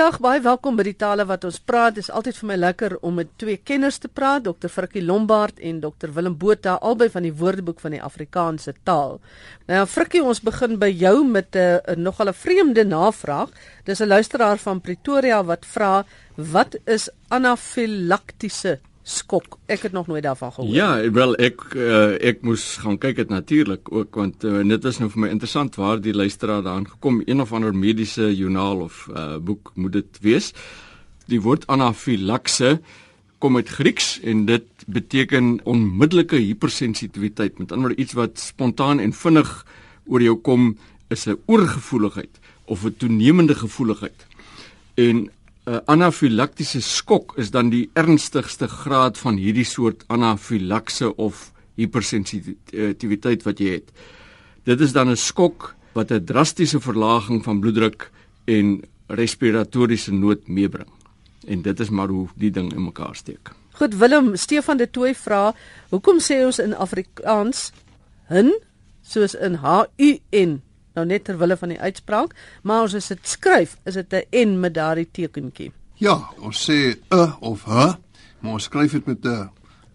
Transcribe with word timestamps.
Goeiedag, 0.00 0.22
baie 0.24 0.40
welkom 0.40 0.78
by 0.78 0.84
die 0.86 0.96
tale 0.96 1.26
wat 1.28 1.42
ons 1.44 1.58
praat. 1.60 1.98
Dit 1.98 2.06
is 2.06 2.14
altyd 2.16 2.38
vir 2.38 2.46
my 2.48 2.54
lekker 2.56 2.94
om 3.04 3.18
met 3.20 3.34
twee 3.36 3.58
kenners 3.60 3.98
te 4.00 4.08
praat, 4.08 4.46
Dr. 4.46 4.70
Frikkie 4.72 5.02
Lombard 5.04 5.60
en 5.60 5.82
Dr. 5.82 6.08
Willem 6.16 6.38
Botha, 6.40 6.78
albei 6.80 7.10
van 7.12 7.26
die 7.28 7.34
Woordeboek 7.36 7.84
van 7.84 7.92
die 7.92 8.00
Afrikaanse 8.00 8.72
taal. 8.88 9.18
Nou 9.68 9.84
Frikkie, 9.84 10.24
ons 10.24 10.40
begin 10.40 10.78
by 10.80 10.88
jou 10.88 11.18
met 11.28 11.52
'n 11.52 11.84
uh, 11.84 11.96
nogal 12.00 12.32
'n 12.32 12.40
vreemde 12.46 12.84
navraag. 12.84 13.52
Dis 13.84 14.00
'n 14.00 14.08
luisteraar 14.08 14.56
van 14.56 14.80
Pretoria 14.80 15.44
wat 15.44 15.66
vra, 15.66 16.04
"Wat 16.34 16.76
is 16.86 17.10
anafilaktiese 17.28 18.80
skok. 19.10 19.58
Ek 19.66 19.82
het 19.86 19.92
nog 19.92 20.06
nooit 20.06 20.22
daarvan 20.22 20.52
gehoor. 20.52 20.74
Ja, 20.74 21.10
wel 21.10 21.34
ek 21.42 21.64
uh, 21.74 22.14
ek 22.30 22.44
moes 22.46 22.76
gaan 22.82 22.98
kyk 23.02 23.16
dit 23.16 23.32
natuurlik 23.32 23.90
ook 23.92 24.14
want 24.14 24.44
uh, 24.44 24.62
dit 24.68 24.84
is 24.84 25.00
nou 25.02 25.10
vir 25.10 25.24
my 25.24 25.30
interessant 25.34 25.76
waar 25.80 26.00
die 26.00 26.14
luisteraar 26.14 26.62
daaraan 26.62 26.88
gekom 26.88 27.22
een 27.26 27.42
of 27.42 27.52
ander 27.52 27.74
mediese 27.74 28.30
joernaal 28.36 28.86
of 28.86 29.08
uh, 29.10 29.36
boek 29.42 29.72
moet 29.74 29.98
dit 29.98 30.20
wees. 30.22 30.52
Die 31.30 31.40
woord 31.42 31.66
anafilakse 31.70 32.78
kom 33.40 33.56
uit 33.56 33.68
Grieks 33.72 34.18
en 34.20 34.44
dit 34.46 34.84
beteken 34.86 35.60
onmiddellike 35.64 36.36
hypersensitiwiteit. 36.36 37.58
Met 37.58 37.72
ander 37.72 37.90
woorde 37.90 38.02
iets 38.02 38.16
wat 38.18 38.38
spontaan 38.38 39.00
en 39.00 39.12
vinnig 39.16 39.50
oor 40.06 40.22
jou 40.22 40.36
kom 40.36 40.76
is 41.08 41.26
'n 41.26 41.38
oorgevoeligheid 41.46 42.38
of 42.64 42.84
'n 42.84 42.94
toenemende 42.96 43.54
gevoeligheid. 43.54 44.26
En 44.94 45.30
'n 45.66 45.72
uh, 45.72 45.80
anafilaktiese 45.86 46.80
skok 46.80 47.34
is 47.36 47.50
dan 47.50 47.70
die 47.70 47.90
ernstigste 47.92 48.68
graad 48.68 49.18
van 49.18 49.36
hierdie 49.36 49.64
soort 49.64 50.04
anafilakse 50.08 51.16
of 51.16 51.52
hypersensitiwiteit 51.76 53.44
wat 53.44 53.60
jy 53.60 53.70
het. 53.78 53.92
Dit 54.64 54.80
is 54.80 54.92
dan 54.92 55.10
'n 55.10 55.16
skok 55.16 55.74
wat 55.92 56.10
'n 56.10 56.24
drastiese 56.24 56.80
verlaging 56.80 57.44
van 57.44 57.60
bloeddruk 57.60 58.10
en 58.44 58.80
respiratoriese 59.06 60.12
nood 60.12 60.48
meebring. 60.48 60.88
En 61.46 61.62
dit 61.62 61.80
is 61.80 61.90
maar 61.90 62.08
hoe 62.08 62.28
die 62.36 62.50
ding 62.50 62.72
in 62.72 62.84
mekaar 62.84 63.16
steek. 63.16 63.50
Goed 63.72 63.94
Willem, 63.96 64.36
Stefan 64.36 64.76
de 64.76 64.90
Tooy 64.90 65.14
vra, 65.14 65.54
hoekom 65.88 66.18
sê 66.20 66.44
ons 66.44 66.58
in 66.58 66.74
Afrikaans 66.74 67.72
hin 68.28 68.52
soos 69.02 69.34
in 69.34 69.54
H 69.54 69.86
U 69.96 70.18
N 70.30 70.62
nou 70.94 71.06
net 71.06 71.24
ter 71.24 71.38
wille 71.38 71.56
van 71.56 71.68
die 71.68 71.80
uitspraak, 71.80 72.34
maar 72.62 72.82
as 72.82 73.08
dit 73.08 73.26
skryf, 73.28 73.76
is 73.84 73.94
dit 73.94 74.12
'n 74.12 74.48
n 74.48 74.60
met 74.60 74.74
daardie 74.74 75.08
tekentjie. 75.10 75.72
Ja, 75.94 76.30
ons 76.38 76.70
sê 76.70 76.96
'n 77.10 77.32
of 77.40 77.64
h, 77.64 77.96
maar 78.40 78.52
ons 78.52 78.64
skryf 78.64 78.92
dit 78.92 79.06
met 79.06 79.24
'n 79.24 79.50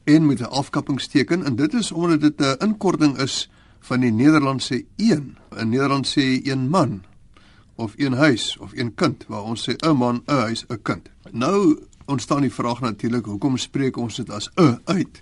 n 0.06 0.26
met 0.26 0.40
'n 0.40 0.50
afkappingsteken 0.50 1.44
en 1.44 1.56
dit 1.56 1.74
is 1.74 1.92
omdat 1.92 2.22
dit 2.22 2.40
'n 2.40 2.56
inkorting 2.60 3.18
is 3.18 3.50
van 3.80 4.00
die 4.00 4.12
Nederlandse 4.12 4.86
een. 4.96 5.38
In 5.58 5.70
Nederland 5.70 6.08
sê 6.08 6.42
een 6.44 6.70
man 6.70 7.04
of 7.76 7.94
een 7.96 8.14
huis 8.14 8.58
of 8.58 8.72
een 8.74 8.94
kind, 8.94 9.26
waar 9.28 9.44
ons 9.44 9.70
sê 9.70 9.76
'n 9.76 9.96
man, 9.96 10.22
'n 10.26 10.32
huis, 10.32 10.66
'n 10.68 10.82
kind. 10.82 11.10
Nou 11.32 11.80
ontstaan 12.06 12.42
die 12.42 12.54
vraag 12.54 12.80
natuurlik, 12.80 13.26
hoekom 13.26 13.58
spreek 13.58 13.98
ons 13.98 14.16
dit 14.16 14.30
as 14.30 14.50
'n 14.56 14.80
uit 14.84 15.22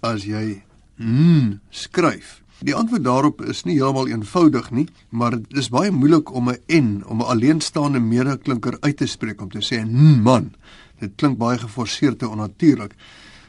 as 0.00 0.24
jy 0.24 0.62
n 1.00 1.60
skryf? 1.70 2.42
Die 2.64 2.74
antwoord 2.74 3.04
daarop 3.04 3.42
is 3.44 3.64
nie 3.68 3.74
heeltemal 3.76 4.08
eenvoudig 4.08 4.70
nie, 4.72 4.86
maar 5.12 5.34
dit 5.36 5.58
is 5.60 5.68
baie 5.68 5.90
moeilik 5.92 6.32
om 6.32 6.48
'n 6.50 6.58
n, 6.72 7.02
om 7.06 7.20
'n 7.20 7.28
alleenstaande 7.28 8.00
medeklinker 8.00 8.76
uit 8.80 8.96
te 8.96 9.06
spreek 9.06 9.42
om 9.42 9.50
te 9.50 9.60
sê 9.60 9.84
'n 9.84 10.22
man. 10.22 10.54
Dit 10.98 11.12
klink 11.16 11.38
baie 11.38 11.58
geforseerd 11.58 12.22
en 12.22 12.28
onnatuurlik. 12.28 12.94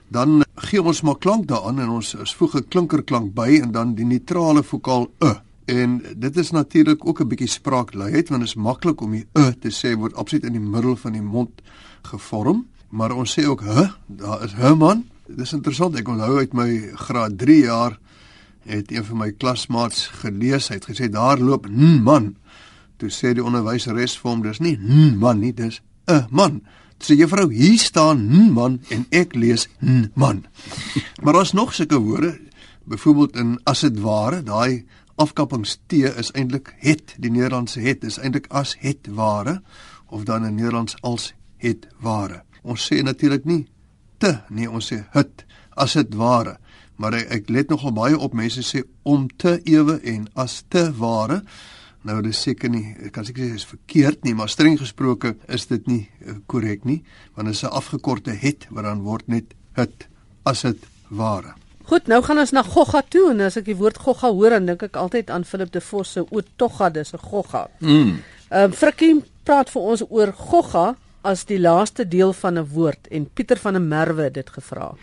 Dan 0.07 0.43
gee 0.55 0.83
ons 0.83 1.01
maar 1.01 1.17
klank 1.17 1.47
daaraan 1.47 1.79
en 1.79 1.89
ons 1.89 2.15
voeg 2.37 2.55
'n 2.55 2.67
klinkerklank 2.67 3.33
by 3.33 3.59
en 3.61 3.71
dan 3.71 3.95
die 3.95 4.05
neutrale 4.05 4.63
vokaal 4.63 5.07
e. 5.19 5.33
En 5.65 6.01
dit 6.17 6.37
is 6.37 6.51
natuurlik 6.51 7.07
ook 7.07 7.21
'n 7.21 7.27
bietjie 7.27 7.47
spraakluiheid 7.47 8.29
want 8.29 8.41
dit 8.41 8.49
is 8.49 8.55
maklik 8.55 9.01
om 9.01 9.11
die 9.11 9.27
e 9.33 9.53
te 9.59 9.69
sê 9.69 9.97
word 9.97 10.15
absoluut 10.15 10.45
in 10.45 10.53
die 10.53 10.69
middel 10.69 10.95
van 10.95 11.11
die 11.11 11.21
mond 11.21 11.61
gevorm, 12.01 12.65
maar 12.89 13.11
ons 13.11 13.39
sê 13.39 13.45
ook 13.45 13.61
h, 13.61 13.97
daar 14.05 14.43
is 14.43 14.53
h 14.53 14.75
man. 14.75 15.05
Dit 15.27 15.39
is 15.39 15.53
interessant, 15.53 15.95
ek 15.95 16.07
onthou 16.07 16.37
uit 16.37 16.53
my 16.53 16.91
graad 16.95 17.37
3 17.37 17.63
jaar 17.63 17.99
het 18.67 18.91
een 18.91 19.05
van 19.05 19.17
my 19.17 19.31
klasmaats 19.31 20.07
gelees, 20.21 20.69
hy 20.69 20.79
het 20.79 20.89
gesê 20.89 21.09
daar 21.11 21.39
loop 21.39 21.67
'n 21.67 22.01
man. 22.03 22.35
Toe 22.97 23.09
sê 23.09 23.33
die 23.33 23.43
onderwyseres 23.43 24.17
vir 24.17 24.31
hom, 24.31 24.41
dis 24.41 24.59
nie 24.59 24.77
'n 24.77 25.17
man 25.17 25.39
nie, 25.39 25.53
dis 25.53 25.81
'n 26.07 26.27
man. 26.29 26.61
Sê 26.99 27.15
juffrou, 27.15 27.53
hier 27.53 27.79
staan 27.79 28.17
'n 28.29 28.51
man 28.51 28.79
en 28.89 29.05
ek 29.09 29.35
lees 29.35 29.67
'n 29.81 30.11
man. 30.15 30.45
maar 31.23 31.33
daar's 31.33 31.53
nog 31.53 31.73
sulke 31.73 31.99
woorde, 31.99 32.39
byvoorbeeld 32.83 33.35
in 33.35 33.59
as 33.63 33.79
dit 33.79 33.99
ware, 33.99 34.43
daai 34.43 34.85
afkappings 35.15 35.79
t 35.87 35.93
is 35.93 36.31
eintlik 36.31 36.75
het, 36.77 37.15
die 37.17 37.31
Nederlandse 37.31 37.79
het 37.79 38.03
is 38.03 38.17
eintlik 38.17 38.47
as 38.49 38.75
het 38.79 39.07
ware 39.07 39.61
of 40.07 40.23
dan 40.23 40.45
in 40.45 40.55
Nederlands 40.55 40.95
als 41.01 41.33
het 41.57 41.87
ware. 41.99 42.43
Ons 42.61 42.85
sê 42.85 43.01
natuurlik 43.01 43.45
nie 43.45 43.67
te 44.17 44.37
nie, 44.49 44.69
ons 44.69 44.93
sê 44.93 45.03
het 45.11 45.45
as 45.77 45.93
dit 45.93 46.15
ware 46.17 46.57
maar 46.97 47.17
ek, 47.17 47.29
ek 47.31 47.49
let 47.53 47.69
nogal 47.73 47.93
baie 47.95 48.17
op 48.17 48.35
mense 48.37 48.63
sê 48.65 48.83
om 49.07 49.27
te 49.37 49.57
ewe 49.69 49.99
en 50.03 50.27
as 50.35 50.63
te 50.69 50.87
ware. 50.97 51.41
Nou 52.07 52.19
dis 52.23 52.39
seker 52.41 52.71
nie, 52.71 52.95
ek 53.07 53.13
kan 53.17 53.25
seker 53.27 53.45
sê 53.49 53.59
is 53.61 53.67
verkeerd 53.67 54.23
nie, 54.25 54.33
maar 54.37 54.51
streng 54.51 54.77
gesproke 54.79 55.35
is 55.53 55.67
dit 55.69 55.87
nie 55.89 56.03
eh, 56.25 56.37
korrek 56.49 56.85
nie, 56.87 57.01
want 57.35 57.49
dit 57.49 57.55
is 57.55 57.63
'n 57.63 57.73
afgekorte 57.73 58.31
het 58.31 58.67
wat 58.69 58.83
dan 58.83 59.01
word 59.01 59.27
net 59.27 59.53
het 59.75 60.07
as 60.45 60.61
dit 60.61 60.77
ware. 61.09 61.53
Goed, 61.87 62.07
nou 62.07 62.21
gaan 62.21 62.39
ons 62.39 62.51
na 62.51 62.63
Gogga 62.63 63.01
toe 63.09 63.31
en 63.31 63.41
as 63.41 63.57
ek 63.57 63.65
die 63.65 63.75
woord 63.75 63.97
Gogga 63.97 64.27
hoor, 64.27 64.49
dan 64.49 64.65
dink 64.65 64.83
ek 64.83 64.95
altyd 64.95 65.29
aan 65.29 65.45
Philip 65.45 65.71
de 65.71 65.81
Vos 65.81 66.11
se 66.11 66.19
O 66.19 66.41
Togga, 66.55 66.89
dis 66.89 67.13
'n 67.13 67.17
Gogga. 67.17 67.69
Mm. 67.79 68.19
Ehm 68.49 68.71
uh, 68.71 68.75
Frikkie 68.75 69.23
praat 69.43 69.69
vir 69.69 69.81
ons 69.81 70.03
oor 70.09 70.33
Gogga 70.33 70.95
as 71.21 71.45
die 71.45 71.59
laaste 71.59 72.07
deel 72.07 72.33
van 72.33 72.57
'n 72.57 72.67
woord 72.67 73.07
en 73.07 73.29
Pieter 73.33 73.57
van 73.57 73.73
der 73.73 73.81
Merwe 73.81 74.23
het 74.23 74.33
dit 74.33 74.49
gevra 74.49 74.95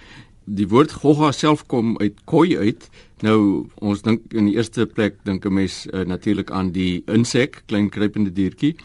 die 0.44 0.69
woord 0.69 0.93
gogga 0.93 1.32
self 1.32 1.66
kom 1.66 1.97
uit 2.00 2.21
koi 2.25 2.56
uit. 2.59 2.88
Nou 3.22 3.66
ons 3.81 4.03
dink 4.03 4.32
in 4.32 4.50
die 4.50 4.56
eerste 4.56 4.87
plek 4.87 5.16
dink 5.25 5.47
'n 5.47 5.55
mens 5.55 5.87
uh, 5.87 6.05
natuurlik 6.05 6.50
aan 6.50 6.72
die 6.72 7.03
insek, 7.06 7.62
klein 7.66 7.91
kruipende 7.91 8.32
diertjie. 8.32 8.77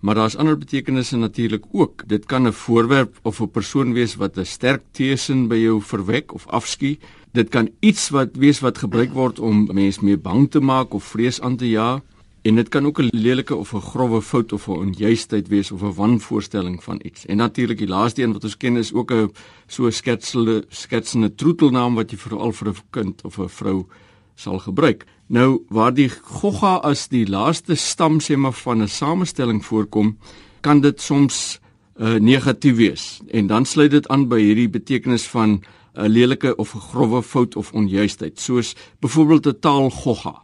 Maar 0.00 0.14
daar's 0.14 0.36
ander 0.36 0.58
betekenisse 0.58 1.16
natuurlik 1.16 1.64
ook. 1.72 2.02
Dit 2.06 2.26
kan 2.26 2.46
'n 2.46 2.52
voorwerp 2.52 3.18
of 3.22 3.40
'n 3.40 3.50
persoon 3.50 3.92
wees 3.92 4.14
wat 4.16 4.38
'n 4.38 4.44
sterk 4.44 4.82
teesin 4.92 5.48
by 5.48 5.56
jou 5.56 5.82
verwek 5.82 6.34
of 6.34 6.46
afskie. 6.46 6.98
Dit 7.32 7.48
kan 7.48 7.70
iets 7.80 8.08
wat 8.08 8.36
wees 8.36 8.60
wat 8.60 8.78
gebruik 8.78 9.12
word 9.12 9.38
om 9.38 9.68
mense 9.72 10.04
mee 10.04 10.16
bang 10.16 10.50
te 10.50 10.60
maak 10.60 10.94
of 10.94 11.04
vrees 11.04 11.40
aan 11.40 11.56
te 11.56 11.68
jaag. 11.68 12.00
En 12.44 12.54
dit 12.54 12.68
kan 12.68 12.86
ook 12.86 13.00
'n 13.00 13.08
lelike 13.10 13.54
of 13.54 13.72
'n 13.72 13.80
grouwe 13.80 14.22
fout 14.22 14.52
of 14.52 14.66
'n 14.68 14.70
onjuistheid 14.70 15.48
wees 15.48 15.70
of 15.72 15.82
'n 15.82 15.94
wanvoorstelling 15.94 16.82
van 16.82 17.00
iets. 17.02 17.26
En 17.26 17.36
natuurlik 17.36 17.78
die 17.78 17.86
laaste 17.86 18.22
een 18.22 18.32
wat 18.32 18.44
ons 18.44 18.56
ken 18.56 18.76
is 18.76 18.92
ook 18.92 19.12
'n 19.12 19.32
so 19.66 19.90
sketselde 19.90 20.64
sketsende 20.68 21.34
troetelnaam 21.34 21.94
wat 21.94 22.10
jy 22.10 22.16
veral 22.16 22.52
vir 22.52 22.68
'n 22.68 22.76
kind 22.90 23.24
of 23.24 23.38
'n 23.38 23.48
vrou 23.48 23.86
sal 24.34 24.58
gebruik. 24.58 25.04
Nou 25.26 25.62
waar 25.68 25.94
die 25.94 26.10
gogga 26.22 26.74
as 26.74 27.08
die 27.08 27.26
laaste 27.26 27.74
stam 27.74 28.20
sê 28.20 28.36
maar 28.36 28.52
van 28.52 28.82
'n 28.82 28.88
samestelling 28.88 29.64
voorkom, 29.64 30.18
kan 30.60 30.80
dit 30.80 31.00
soms 31.00 31.60
uh, 31.96 32.14
negatief 32.14 32.76
wees. 32.76 33.20
En 33.26 33.46
dan 33.46 33.64
sluit 33.64 33.90
dit 33.90 34.08
aan 34.08 34.28
by 34.28 34.40
hierdie 34.40 34.68
betekenis 34.68 35.26
van 35.26 35.62
'n 35.94 36.08
lelike 36.08 36.56
of 36.56 36.74
'n 36.74 36.80
grouwe 36.80 37.22
fout 37.22 37.56
of 37.56 37.72
onjuistheid, 37.72 38.40
soos 38.40 38.74
byvoorbeeld 39.00 39.46
'n 39.46 39.58
taalgogga 39.60 40.43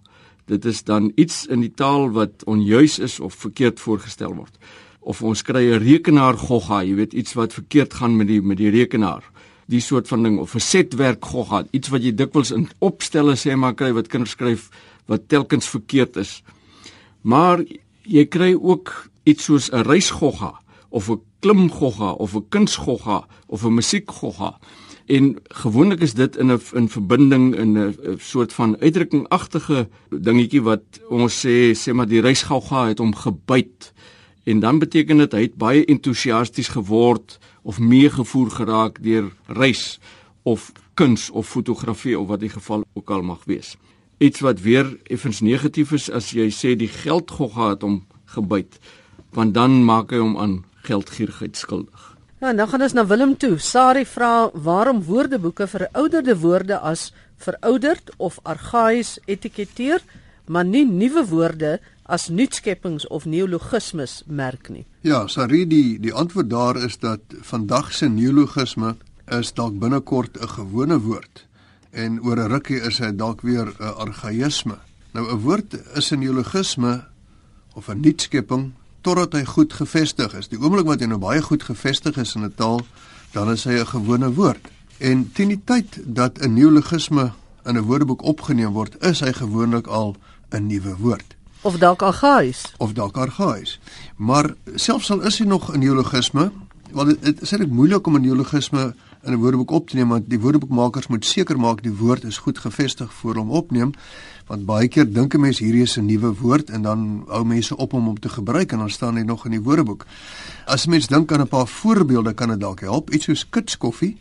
dit 0.50 0.64
is 0.64 0.82
dan 0.84 1.12
iets 1.14 1.44
in 1.46 1.62
die 1.62 1.72
taal 1.74 2.10
wat 2.16 2.44
onjuis 2.50 2.98
is 2.98 3.20
of 3.20 3.36
verkeerd 3.38 3.80
voorgestel 3.80 4.34
word. 4.34 4.56
Of 5.00 5.22
ons 5.22 5.42
kry 5.46 5.62
'n 5.70 5.82
rekenaar 5.82 6.36
gogga, 6.36 6.82
jy 6.82 6.94
weet 6.94 7.12
iets 7.12 7.34
wat 7.34 7.54
verkeerd 7.54 7.94
gaan 7.94 8.16
met 8.16 8.26
die 8.26 8.42
met 8.42 8.58
die 8.58 8.70
rekenaar. 8.70 9.24
Die 9.66 9.80
soort 9.80 10.08
van 10.08 10.22
ding 10.22 10.38
of 10.38 10.54
'n 10.54 10.60
setwerk 10.60 11.24
gogga, 11.24 11.64
iets 11.70 11.88
wat 11.88 12.02
jy 12.02 12.14
dikwels 12.14 12.50
in 12.50 12.68
opstelle 12.78 13.36
sê 13.36 13.56
maar 13.56 13.74
kry 13.74 13.92
wat 13.92 14.08
kinders 14.08 14.30
skryf 14.30 14.70
wat 15.06 15.28
telkens 15.28 15.68
verkeerd 15.68 16.16
is. 16.16 16.42
Maar 17.22 17.64
jy 18.02 18.26
kry 18.26 18.54
ook 18.54 19.10
iets 19.24 19.44
soos 19.44 19.70
'n 19.70 19.82
reisgogga 19.82 20.60
of 20.88 21.08
'n 21.08 21.20
klimgogga 21.40 22.12
of 22.12 22.34
'n 22.34 22.48
kunsgogga 22.48 23.26
of 23.46 23.64
'n 23.64 23.74
musiekgogga 23.74 24.58
en 25.10 25.36
gewoonlik 25.62 26.00
is 26.00 26.14
dit 26.14 26.36
in 26.36 26.52
'n 26.52 26.60
in 26.72 26.88
verbinding 26.88 27.56
in 27.56 27.78
'n 27.78 28.18
soort 28.18 28.52
van 28.52 28.76
uitdrukkingagtige 28.78 29.88
dingetjie 30.10 30.62
wat 30.62 30.84
ons 31.08 31.46
sê 31.46 31.74
sê 31.74 31.92
maar 31.92 32.08
die 32.08 32.20
reisgauga 32.20 32.86
het 32.86 32.98
hom 32.98 33.14
gebyt 33.14 33.92
en 34.44 34.60
dan 34.60 34.78
beteken 34.78 35.16
dit 35.16 35.32
hy 35.32 35.40
het 35.40 35.54
baie 35.54 35.84
entoesiasties 35.84 36.68
geword 36.68 37.38
of 37.62 37.78
meegevoer 37.78 38.50
geraak 38.50 39.02
deur 39.02 39.32
reis 39.46 39.98
of 40.42 40.72
kuns 40.94 41.30
of 41.30 41.48
fotografie 41.48 42.18
of 42.18 42.28
wat 42.28 42.40
die 42.40 42.48
geval 42.48 42.84
ook 42.92 43.10
al 43.10 43.22
mag 43.22 43.44
wees. 43.44 43.76
Iets 44.18 44.40
wat 44.40 44.60
weer 44.60 44.98
effens 45.02 45.40
negatief 45.40 45.92
is 45.92 46.10
as 46.10 46.30
jy 46.30 46.50
sê 46.50 46.76
die 46.76 46.88
geldgogga 46.88 47.68
het 47.68 47.82
hom 47.82 48.06
gebyt 48.24 48.78
want 49.30 49.54
dan 49.54 49.84
maak 49.84 50.10
hy 50.10 50.18
hom 50.18 50.36
aan 50.38 50.64
geldgierigheid 50.82 51.56
skuldig. 51.56 52.19
Nou 52.40 52.64
gaan 52.68 52.80
ons 52.80 52.94
na 52.96 53.02
Willem 53.04 53.34
toe. 53.36 53.58
Sari 53.60 54.06
vra 54.08 54.48
waarom 54.64 55.02
woordeboeke 55.04 55.66
verouderde 55.68 56.38
woorde 56.40 56.78
as 56.78 57.10
verouderd 57.36 58.14
of 58.16 58.38
argaïs 58.48 59.18
etiketeer, 59.28 60.00
maar 60.48 60.64
nie 60.64 60.86
nuwe 60.88 61.26
woorde 61.28 61.74
as 62.08 62.30
nuutskeppings 62.32 63.04
of 63.12 63.26
neologismes 63.28 64.22
merk 64.26 64.70
nie. 64.72 64.86
Ja, 65.04 65.26
Sari, 65.28 65.66
die 65.68 66.00
die 66.00 66.14
antwoord 66.16 66.48
daar 66.48 66.80
is 66.80 66.96
dat 67.04 67.20
vandag 67.44 67.92
se 67.92 68.08
neologisme 68.08 68.96
is 69.28 69.52
dalk 69.52 69.76
binnekort 69.78 70.40
'n 70.40 70.48
gewone 70.48 70.98
woord 70.98 71.46
en 71.92 72.22
oor 72.24 72.40
'n 72.40 72.48
rukkie 72.48 72.80
is 72.80 72.98
hy 72.98 73.12
dalk 73.12 73.42
weer 73.42 73.68
'n 73.68 73.94
argaïsme. 74.00 74.78
Nou 75.12 75.28
'n 75.28 75.40
woord 75.44 75.76
is 75.94 76.10
'n 76.10 76.18
neologisme 76.18 77.04
of 77.74 77.88
'n 77.88 78.00
nuutskepping 78.00 78.72
totdat 79.00 79.32
hy 79.32 79.44
goed 79.44 79.72
gevestig 79.72 80.34
is. 80.34 80.48
Die 80.48 80.58
oomblik 80.60 80.86
wat 80.86 81.00
hy 81.00 81.06
nou 81.06 81.18
baie 81.18 81.42
goed 81.42 81.62
gevestig 81.62 82.16
is 82.16 82.34
in 82.34 82.44
'n 82.44 82.54
taal, 82.54 82.80
dan 83.32 83.50
is 83.50 83.64
hy 83.64 83.80
'n 83.80 83.86
gewone 83.86 84.32
woord. 84.34 84.68
En 84.98 85.30
teen 85.32 85.48
die 85.48 85.60
tyd 85.64 86.00
dat 86.04 86.38
'n 86.38 86.54
neologisme 86.54 87.32
in 87.64 87.76
'n 87.76 87.84
woordeboek 87.84 88.22
opgeneem 88.22 88.72
word, 88.72 89.02
is 89.02 89.20
hy 89.20 89.32
gewoonlik 89.32 89.86
al 89.86 90.16
'n 90.50 90.66
nuwe 90.66 90.96
woord. 90.96 91.36
Of 91.62 91.78
dalk 91.78 92.02
argaïs. 92.02 92.72
Of 92.76 92.92
dalk 92.92 93.16
argaïs. 93.16 93.78
Maar 94.16 94.54
selfs 94.74 95.10
al 95.10 95.20
is 95.20 95.38
hy 95.38 95.44
nog 95.44 95.72
'n 95.72 95.78
neologisme, 95.78 96.52
want 96.90 97.22
dit 97.22 97.42
is 97.42 97.52
eintlik 97.52 97.72
moeilik 97.72 98.06
om 98.06 98.16
'n 98.16 98.20
neologisme 98.20 98.94
in 99.22 99.32
'n 99.32 99.38
woordeboek 99.38 99.70
op 99.70 99.88
te 99.88 99.96
neem 99.96 100.08
want 100.08 100.30
die 100.30 100.40
woordeboekmakers 100.40 101.06
moet 101.06 101.24
seker 101.24 101.58
maak 101.58 101.82
die 101.82 101.96
woord 101.96 102.24
is 102.24 102.38
goed 102.38 102.58
gevestig 102.58 103.12
voor 103.12 103.34
hom 103.34 103.50
opneem 103.50 103.92
want 104.50 104.64
baie 104.66 104.88
keer 104.88 105.06
dink 105.12 105.34
'n 105.34 105.40
mens 105.40 105.58
hierdie 105.58 105.82
is 105.82 105.96
'n 105.96 106.06
nuwe 106.06 106.34
woord 106.40 106.70
en 106.70 106.82
dan 106.82 107.24
hou 107.28 107.44
mense 107.44 107.76
op 107.76 107.92
om 107.92 108.04
hom 108.04 108.18
te 108.18 108.28
gebruik 108.28 108.72
en 108.72 108.78
dan 108.78 108.90
staan 108.90 109.16
hy 109.16 109.22
nog 109.22 109.44
in 109.44 109.50
die 109.50 109.62
woordeboek. 109.62 110.06
As 110.66 110.86
mens 110.86 111.06
dink 111.06 111.32
aan 111.32 111.40
'n 111.40 111.48
paar 111.48 111.68
voorbeelde 111.68 112.32
kan 112.32 112.48
dit 112.48 112.60
dalk 112.60 112.80
help. 112.80 113.10
Iets 113.10 113.24
soos 113.24 113.48
kitskoffie 113.48 114.16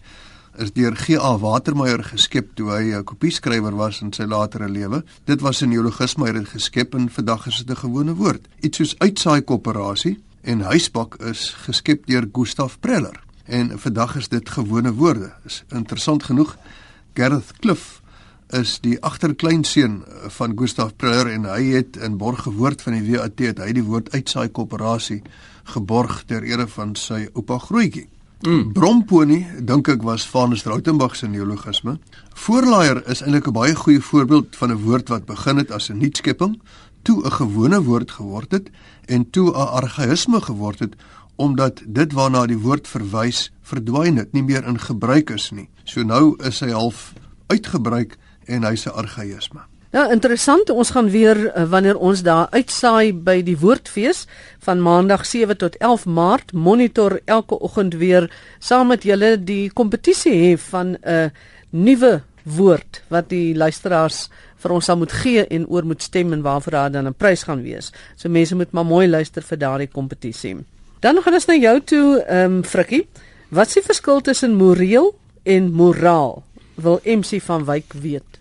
is 0.57 0.73
deur 0.73 0.95
G.A. 0.95 1.37
Watermeyer 1.37 2.03
geskep 2.03 2.55
toe 2.55 2.69
hy 2.69 2.93
'n 2.93 3.03
kopieskrywer 3.03 3.75
was 3.75 4.01
in 4.01 4.13
sy 4.13 4.23
latere 4.23 4.69
lewe. 4.69 5.03
Dit 5.25 5.41
was 5.41 5.61
'n 5.61 5.69
neologisme 5.69 6.25
hy 6.25 6.33
het 6.33 6.47
geskep 6.47 6.93
en 6.95 7.09
vandag 7.09 7.47
is 7.47 7.57
dit 7.57 7.69
'n 7.69 7.79
gewone 7.79 8.15
woord. 8.15 8.47
Iets 8.59 8.77
soos 8.77 8.95
uitsaai 8.97 9.41
koöperasie 9.41 10.19
en 10.41 10.61
huisbak 10.61 11.15
is 11.15 11.49
geskep 11.49 12.05
deur 12.05 12.29
Gustav 12.31 12.79
Preller 12.79 13.28
en 13.49 13.79
vandag 13.79 14.15
is 14.15 14.29
dit 14.29 14.49
gewone 14.49 14.93
woorde. 14.93 15.31
Is 15.45 15.63
interessant 15.73 16.23
genoeg 16.23 16.55
Gareth 17.13 17.53
Cliff 17.59 18.01
is 18.49 18.77
die 18.81 18.97
agterkleinseun 19.05 20.03
van 20.37 20.53
Gustav 20.57 20.95
Preller 20.97 21.29
en 21.33 21.45
hy 21.45 21.73
het 21.75 21.97
in 22.01 22.17
borg 22.17 22.45
gewoord 22.47 22.81
van 22.81 22.97
die 22.97 23.11
WAT 23.11 23.41
het 23.45 23.61
hy 23.61 23.73
die 23.77 23.85
woord 23.85 24.09
uitsaai 24.13 24.49
koöperasie 24.49 25.21
geborg 25.73 26.23
ter 26.29 26.45
ere 26.45 26.65
van 26.67 26.95
sy 26.97 27.27
oupa 27.33 27.59
Grootjie. 27.61 28.07
Mm. 28.39 28.71
Bromponi 28.73 29.39
dink 29.67 29.89
ek 29.91 30.03
was 30.07 30.23
van 30.31 30.55
Stroutenberg 30.57 31.17
se 31.19 31.27
neologisme. 31.27 31.97
Voorlaaier 32.39 33.03
is 33.11 33.21
eintlik 33.21 33.47
'n 33.47 33.53
baie 33.53 33.75
goeie 33.75 34.01
voorbeeld 34.01 34.55
van 34.55 34.71
'n 34.71 34.81
woord 34.85 35.09
wat 35.09 35.25
begin 35.25 35.57
het 35.57 35.71
as 35.71 35.89
'n 35.89 35.97
nuutskepping, 35.97 36.59
toe 37.03 37.25
'n 37.25 37.31
gewone 37.31 37.81
woord 37.83 38.11
geword 38.11 38.51
het 38.51 38.69
en 39.05 39.29
toe 39.29 39.51
'n 39.51 39.67
argaïsme 39.81 40.41
geword 40.41 40.79
het 40.79 40.95
omdat 41.39 41.81
dit 41.87 42.13
waarna 42.13 42.43
die 42.49 42.59
woord 42.59 42.87
verwys 42.87 43.47
verdwyn 43.63 44.19
het, 44.19 44.33
nie 44.35 44.43
meer 44.43 44.65
in 44.67 44.79
gebruik 44.79 45.31
is 45.31 45.51
nie. 45.55 45.69
So 45.87 46.03
nou 46.03 46.35
is 46.43 46.59
hy 46.59 46.73
half 46.75 47.13
uitgebruik 47.47 48.17
en 48.47 48.65
hy's 48.67 48.85
'n 48.85 48.91
argaïsme. 48.91 49.63
Ja, 49.91 50.11
interessant. 50.11 50.69
Ons 50.69 50.91
gaan 50.93 51.09
weer 51.09 51.37
uh, 51.55 51.63
wanneer 51.69 51.97
ons 51.97 52.21
daar 52.21 52.47
uitsaai 52.51 53.13
by 53.13 53.41
die 53.41 53.57
Woordfees 53.57 54.27
van 54.59 54.81
Maandag 54.81 55.25
7 55.25 55.57
tot 55.57 55.77
11 55.77 56.05
Maart 56.05 56.53
monitor 56.53 57.19
elke 57.25 57.59
oggend 57.59 57.93
weer 57.93 58.29
saam 58.59 58.87
met 58.87 59.03
julle 59.03 59.43
die 59.43 59.71
kompetisie 59.73 60.33
hê 60.33 60.57
van 60.57 60.87
'n 60.87 60.97
uh, 61.09 61.29
nuwe 61.69 62.21
woord 62.43 63.01
wat 63.07 63.29
die 63.29 63.55
luisteraars 63.55 64.29
vir 64.61 64.71
ons 64.71 64.85
sal 64.85 64.97
moet 64.97 65.11
gee 65.11 65.47
en 65.47 65.67
oor 65.67 65.85
moet 65.85 66.03
stem 66.03 66.33
en 66.33 66.41
waarvoor 66.41 66.71
daar 66.71 66.91
dan 66.91 67.07
'n 67.07 67.13
prys 67.13 67.43
gaan 67.43 67.63
wees. 67.63 67.91
So 68.15 68.29
mense 68.29 68.55
moet 68.55 68.71
maar 68.71 68.85
mooi 68.85 69.07
luister 69.07 69.41
vir 69.41 69.57
daardie 69.57 69.87
kompetisie. 69.87 70.57
Dan 70.99 71.21
gaan 71.23 71.33
ons 71.37 71.47
na 71.47 71.55
jou 71.55 71.77
toe, 71.87 72.07
ehm 72.27 72.59
um, 72.59 72.63
Frikkie. 72.63 73.05
Wat 73.55 73.71
is 73.71 73.79
die 73.79 73.85
verskil 73.85 74.19
tussen 74.21 74.57
moreel 74.59 75.13
en 75.43 75.71
moraal? 75.71 76.43
Wil 76.75 76.99
MC 77.03 77.39
van 77.41 77.63
Wyk 77.65 77.93
weet. 77.93 78.39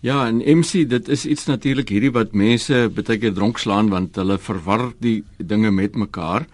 Ja, 0.00 0.26
en 0.26 0.38
MC, 0.38 0.86
dit 0.88 1.08
is 1.08 1.26
iets 1.26 1.48
natuurlik 1.50 1.90
hierdie 1.90 2.12
wat 2.14 2.32
mense 2.32 2.86
baie 2.94 3.18
keer 3.18 3.34
dronk 3.34 3.58
slaan 3.58 3.90
want 3.90 4.14
hulle 4.16 4.38
verwar 4.38 4.92
die 5.02 5.24
dinge 5.36 5.70
met 5.74 5.98
mekaar. 5.98 6.46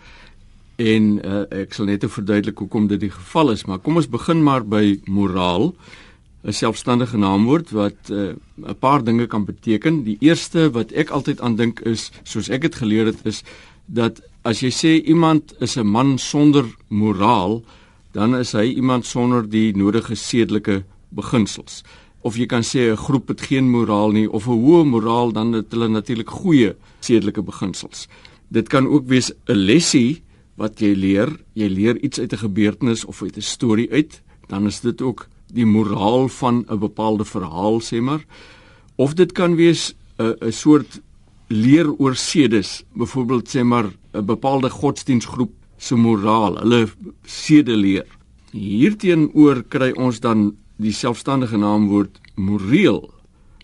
En 0.81 1.13
uh, 1.21 1.45
ek 1.61 1.77
sal 1.77 1.91
net 1.93 2.09
verduidelik 2.09 2.59
hoekom 2.59 2.89
dit 2.89 3.05
die 3.05 3.13
geval 3.13 3.53
is, 3.53 3.67
maar 3.69 3.79
kom 3.85 4.01
ons 4.01 4.09
begin 4.09 4.41
maar 4.43 4.65
by 4.65 5.03
moraal, 5.05 5.75
'n 6.43 6.53
selfstandige 6.53 7.19
naamwoord 7.21 7.71
wat 7.71 8.11
eh, 8.11 8.33
'n 8.33 8.41
uh, 8.67 8.73
paar 8.81 9.05
dinge 9.05 9.27
kan 9.27 9.45
beteken. 9.45 10.03
Die 10.03 10.17
eerste 10.21 10.71
wat 10.71 10.91
ek 10.93 11.11
altyd 11.11 11.41
aan 11.41 11.57
dink 11.57 11.81
is, 11.81 12.11
soos 12.25 12.49
ek 12.49 12.61
dit 12.61 12.75
geleer 12.75 13.07
het, 13.07 13.21
is 13.23 13.45
dat 13.87 14.23
as 14.45 14.61
jy 14.61 14.71
sê 14.71 15.03
iemand 15.07 15.55
is 15.61 15.77
'n 15.77 15.87
man 15.87 16.19
sonder 16.19 16.65
moraal, 16.89 17.63
dan 18.13 18.35
is 18.35 18.53
hy 18.53 18.75
iemand 18.75 19.07
sonder 19.07 19.49
die 19.49 19.73
nodige 19.77 20.15
sedelike 20.15 20.85
beginsels 21.11 21.83
of 22.23 22.39
jy 22.39 22.47
kan 22.47 22.63
sê 22.63 22.91
'n 22.91 22.97
groep 22.97 23.29
het 23.29 23.41
geen 23.41 23.71
moraal 23.71 24.13
nie 24.13 24.31
of 24.31 24.47
'n 24.47 24.63
hoë 24.65 24.85
moraal 24.85 25.33
dan 25.33 25.53
het 25.53 25.73
hulle 25.73 25.89
natuurlik 25.89 26.31
goeie 26.31 26.75
sedelike 27.01 27.43
beginsels. 27.43 28.09
Dit 28.49 28.69
kan 28.69 28.87
ook 28.87 29.07
wees 29.07 29.33
'n 29.49 29.57
lesie 29.57 30.23
wat 30.57 30.81
jy 30.81 30.95
leer, 30.95 31.29
jy 31.55 31.69
leer 31.69 31.99
iets 32.01 32.19
uit 32.19 32.33
'n 32.33 32.45
gebeurtenis 32.47 33.05
of 33.05 33.23
uit 33.23 33.37
'n 33.37 33.43
storie 33.43 33.91
uit, 33.91 34.23
dan 34.47 34.67
is 34.67 34.81
dit 34.81 35.03
ook 35.03 35.29
die 35.53 35.67
moraal 35.67 36.29
van 36.29 36.65
'n 36.69 36.79
bepaalde 36.79 37.25
verhaal 37.25 37.81
sê 37.81 38.01
maar. 38.01 38.25
Of 38.97 39.15
dit 39.15 39.33
kan 39.33 39.57
wees 39.57 39.95
'n 40.19 40.37
'n 40.41 40.53
soort 40.53 41.01
leer 41.53 41.91
oor 41.93 42.17
sedes, 42.17 42.83
byvoorbeeld 42.97 43.49
sê 43.49 43.63
maar 43.65 43.93
'n 44.15 44.25
bepaalde 44.27 44.71
godsdienstgroep 44.71 45.53
se 45.77 45.95
moraal, 45.95 46.57
hulle 46.63 46.89
sedeleer. 47.25 48.07
Hierteenoor 48.53 49.63
kry 49.69 49.93
ons 49.97 50.21
dan 50.21 50.57
die 50.77 50.93
selfstandige 50.93 51.57
naamwoord 51.57 52.21
moreel. 52.35 53.11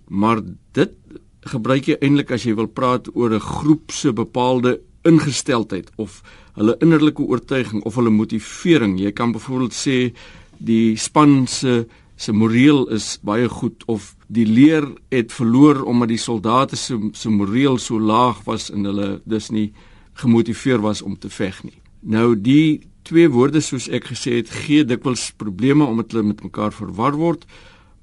Maar 0.09 0.41
dit 0.73 0.93
gebruik 1.41 1.89
jy 1.89 1.97
eintlik 2.01 2.31
as 2.31 2.45
jy 2.45 2.55
wil 2.55 2.67
praat 2.67 3.09
oor 3.15 3.35
'n 3.35 3.41
groep 3.41 3.91
se 3.91 4.13
bepaalde 4.13 4.81
ingesteldheid 5.05 5.91
of 5.97 6.23
hulle 6.55 6.77
innerlike 6.81 7.23
oortuiging 7.23 7.85
of 7.85 7.95
hulle 7.95 8.11
motivering. 8.11 8.99
Jy 9.01 9.13
kan 9.13 9.33
byvoorbeeld 9.33 9.75
sê 9.75 10.13
die 10.59 10.97
span 10.97 11.47
se 11.47 11.87
se 12.17 12.33
moreel 12.33 12.89
is 12.91 13.19
baie 13.23 13.49
goed 13.49 13.85
of 13.87 14.17
die 14.29 14.47
leer 14.47 14.85
het 15.09 15.33
verloor 15.33 15.83
omdat 15.89 16.13
die 16.13 16.21
soldate 16.21 16.77
se 16.77 16.99
se 17.17 17.31
moreel 17.33 17.79
so 17.79 18.01
laag 18.01 18.45
was 18.45 18.71
en 18.71 18.85
hulle 18.85 19.21
dus 19.25 19.49
nie 19.51 19.73
gemotiveer 20.21 20.81
was 20.85 21.03
om 21.03 21.17
te 21.19 21.31
veg 21.31 21.63
nie. 21.65 21.79
Nou 22.01 22.35
die 22.37 22.89
twee 23.09 23.29
woorde 23.33 23.61
soos 23.65 23.89
ek 23.89 24.11
gesê 24.13 24.37
het 24.37 24.53
gee 24.53 24.85
dikwels 24.85 25.31
probleme 25.41 25.87
omdat 25.89 26.13
hulle 26.13 26.29
met 26.29 26.45
mekaar 26.45 26.75
verwar 26.77 27.17
word 27.17 27.47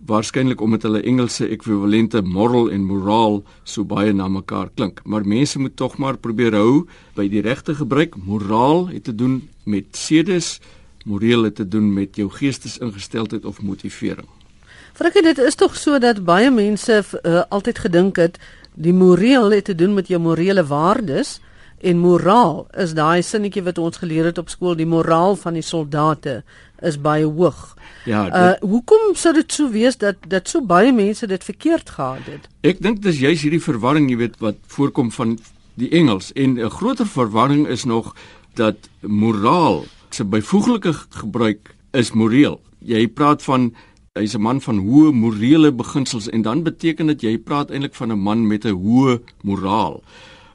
waarskynlik 0.05 0.62
omdat 0.62 0.86
hulle 0.86 1.01
Engelse 1.01 1.48
ekwivalente 1.50 2.22
moral 2.22 2.72
en 2.74 2.86
moraal 2.86 3.39
so 3.63 3.86
baie 3.86 4.13
na 4.13 4.27
mekaar 4.29 4.72
klink 4.75 5.01
maar 5.05 5.25
mense 5.25 5.60
moet 5.62 5.75
tog 5.77 5.98
maar 6.01 6.17
probeer 6.17 6.58
hou 6.58 6.86
by 7.17 7.27
die 7.29 7.44
regte 7.46 7.77
gebruik 7.77 8.17
moraal 8.17 8.88
het 8.89 9.05
te 9.10 9.15
doen 9.15 9.44
met 9.65 9.94
sedes 9.98 10.58
moreel 11.05 11.46
het 11.50 11.62
te 11.62 11.67
doen 11.67 11.94
met 11.94 12.17
jou 12.17 12.29
geestesingesteldheid 12.34 13.46
of 13.46 13.62
motivering 13.62 14.29
Frikkie 14.94 15.22
dit 15.22 15.38
is 15.38 15.55
tog 15.55 15.75
so 15.75 16.00
dat 16.00 16.24
baie 16.25 16.51
mense 16.51 17.03
uh, 17.03 17.44
altyd 17.50 17.79
gedink 17.79 18.15
het 18.15 18.38
die 18.74 18.94
moreel 18.94 19.51
het 19.51 19.65
te 19.65 19.75
doen 19.75 19.94
met 19.94 20.08
jou 20.08 20.20
morele 20.20 20.65
waardes 20.65 21.39
En 21.86 22.00
moraal 22.01 22.67
is 22.82 22.96
daai 22.98 23.22
sinnetjie 23.22 23.62
wat 23.65 23.77
ons 23.77 24.00
geleer 24.01 24.29
het 24.29 24.39
op 24.41 24.50
skool, 24.50 24.77
die 24.79 24.88
moraal 24.88 25.36
van 25.36 25.58
die 25.58 25.63
soldate 25.65 26.39
is 26.82 26.96
baie 27.01 27.27
hoog. 27.27 27.75
Ja. 28.10 28.24
Uh, 28.25 28.32
dit, 28.32 28.63
uh 28.63 28.70
hoekom 28.72 29.12
sou 29.20 29.34
dit 29.36 29.51
so 29.53 29.70
wees 29.70 29.98
dat 30.01 30.24
dat 30.32 30.50
so 30.50 30.63
baie 30.65 30.94
mense 30.96 31.27
dit 31.27 31.44
verkeerd 31.44 31.91
gehad 31.98 32.25
het? 32.32 32.48
Ek 32.65 32.82
dink 32.82 33.03
dis 33.03 33.20
juist 33.20 33.46
hierdie 33.46 33.62
verwarring, 33.62 34.10
jy 34.10 34.17
weet, 34.24 34.39
wat 34.41 34.58
voorkom 34.72 35.12
van 35.12 35.38
die 35.75 35.91
Engels 35.91 36.32
en 36.34 36.58
'n 36.58 36.72
groter 36.72 37.08
verwarring 37.08 37.67
is 37.67 37.84
nog 37.84 38.15
dat 38.55 38.89
moraal 39.01 39.86
se 40.10 40.24
byvoeglike 40.24 40.94
gebruik 41.22 41.75
is 41.91 42.12
moreel. 42.12 42.62
Jy 42.79 43.08
praat 43.08 43.44
van 43.44 43.75
hy's 44.15 44.34
'n 44.34 44.41
man 44.41 44.62
van 44.63 44.77
hoë 44.79 45.12
morele 45.12 45.72
beginsels 45.75 46.29
en 46.31 46.41
dan 46.41 46.63
beteken 46.63 47.07
dit 47.07 47.22
jy 47.22 47.38
praat 47.38 47.69
eintlik 47.69 47.95
van 47.95 48.12
'n 48.12 48.19
man 48.19 48.48
met 48.48 48.63
'n 48.65 48.72
hoë 48.72 49.19
moraal. 49.43 50.03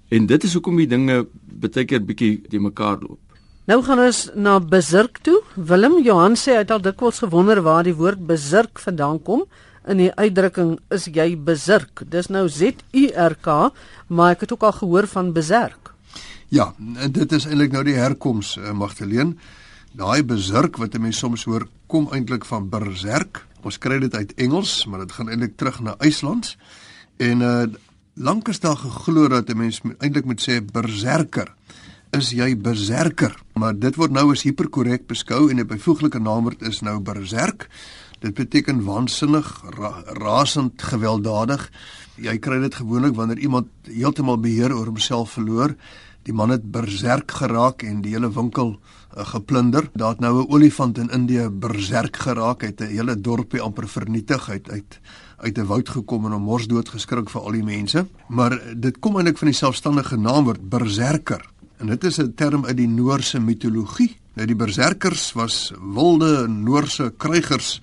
En 0.09 0.26
dit 0.26 0.45
is 0.45 0.55
hoekom 0.55 0.76
die 0.76 0.87
dinge 0.87 1.26
baie 1.45 1.85
keer 1.85 2.00
bietjie 2.00 2.40
te 2.49 2.59
mekaar 2.59 2.99
loop. 3.00 3.19
Nou 3.67 3.83
gaan 3.83 3.99
ons 3.99 4.31
na 4.35 4.61
besirk 4.61 5.19
toe. 5.19 5.43
Willem 5.57 6.02
Johan 6.02 6.37
sê 6.37 6.52
hy 6.52 6.59
het 6.59 6.71
al 6.71 6.81
dikwels 6.81 7.19
gewonder 7.19 7.61
waar 7.62 7.85
die 7.85 7.95
woord 7.95 8.26
besirk 8.26 8.79
vandaan 8.79 9.23
kom. 9.23 9.45
In 9.87 9.97
die 9.97 10.14
uitdrukking 10.14 10.79
is 10.90 11.05
jy 11.05 11.37
besirk. 11.37 12.02
Dis 12.09 12.29
nou 12.29 12.49
Z 12.49 12.73
U 12.93 13.07
R 13.14 13.37
K, 13.40 13.73
maar 14.09 14.31
ek 14.31 14.40
het 14.40 14.52
ook 14.52 14.62
al 14.62 14.73
gehoor 14.73 15.07
van 15.07 15.33
beserk. 15.33 15.93
Ja, 16.49 16.75
dit 17.11 17.33
is 17.33 17.47
eintlik 17.47 17.73
nou 17.73 17.85
die 17.85 17.95
herkoms 17.95 18.57
uh, 18.57 18.73
Magdalene. 18.73 19.35
Daai 19.93 20.23
besirk 20.23 20.76
wat 20.79 20.95
'n 20.95 21.00
mens 21.02 21.19
soms 21.19 21.45
hoor, 21.45 21.69
kom 21.87 22.09
eintlik 22.12 22.45
van 22.45 22.69
berserk. 22.69 23.49
Ons 23.62 23.79
kry 23.79 23.99
dit 24.00 24.14
uit 24.14 24.35
Engels, 24.40 24.87
maar 24.87 25.05
dit 25.05 25.12
gaan 25.12 25.29
eintlik 25.29 25.57
terug 25.57 25.81
na 25.85 25.97
IJslands. 25.99 26.57
En 27.21 27.40
uh 27.40 27.62
lank 28.21 28.49
is 28.49 28.61
daar 28.61 28.76
geglo 28.76 29.29
dat 29.29 29.49
'n 29.49 29.57
mens 29.57 29.81
eintlik 29.99 30.25
moet 30.25 30.43
sê 30.49 30.61
berserker. 30.64 31.55
Is 32.11 32.31
jy 32.31 32.57
berserker? 32.57 33.37
Maar 33.55 33.79
dit 33.79 33.97
word 33.97 34.11
nou 34.11 34.33
as 34.33 34.43
hiperkorrek 34.43 35.07
beskou 35.07 35.50
en 35.50 35.61
'n 35.61 35.67
byvoeglike 35.67 36.19
naamwoord 36.19 36.62
is 36.62 36.81
nou 36.81 37.00
berserk. 37.00 37.69
Dit 38.19 38.35
beteken 38.35 38.85
waansinnig, 38.85 39.62
ra 39.79 40.02
rasend, 40.05 40.83
gewelddadig. 40.83 41.71
Jy 42.17 42.38
kry 42.38 42.59
dit 42.61 42.75
gewoonlik 42.75 43.14
wanneer 43.14 43.38
iemand 43.38 43.69
heeltemal 43.83 44.40
beheer 44.40 44.75
oor 44.75 44.87
homself 44.87 45.31
verloor. 45.31 45.76
Die 46.23 46.35
man 46.35 46.50
het 46.50 46.71
berserk 46.71 47.31
geraak 47.31 47.83
en 47.83 48.02
die 48.02 48.12
hele 48.12 48.33
winkel 48.33 48.81
uh, 49.17 49.26
geplunder. 49.26 49.90
Daar 49.93 50.09
het 50.09 50.21
nou 50.21 50.43
'n 50.43 50.50
olifant 50.50 50.99
in 50.99 51.11
Indië 51.11 51.49
berserk 51.49 52.17
geraak, 52.17 52.61
het 52.61 52.81
'n 52.81 52.87
hele 52.87 53.21
dorpie 53.21 53.61
amper 53.61 53.88
vernietig 53.88 54.50
uit 54.50 54.71
uit 54.71 55.00
uit 55.37 55.59
'n 55.59 55.67
woud 55.67 55.88
gekom 55.88 56.25
en 56.25 56.33
'n 56.33 56.43
mors 56.43 56.67
dood 56.67 56.88
geskrik 56.88 57.31
vir 57.31 57.40
al 57.40 57.52
die 57.52 57.64
mense. 57.64 58.07
Maar 58.29 58.61
dit 58.76 58.99
kom 58.99 59.17
eintlik 59.17 59.38
van 59.38 59.49
die 59.49 59.57
selfstandige 59.57 60.17
naamwoord 60.17 60.69
berserker. 60.69 61.49
En 61.76 61.87
dit 61.87 62.05
is 62.05 62.19
'n 62.19 62.33
term 62.35 62.67
uit 62.67 62.76
die 62.76 62.88
Noorse 62.88 63.40
mitologie. 63.40 64.17
Nou 64.33 64.47
die 64.47 64.57
berserkers 64.57 65.33
was 65.33 65.73
wilde 65.95 66.49
Noorse 66.49 67.12
krygers 67.17 67.81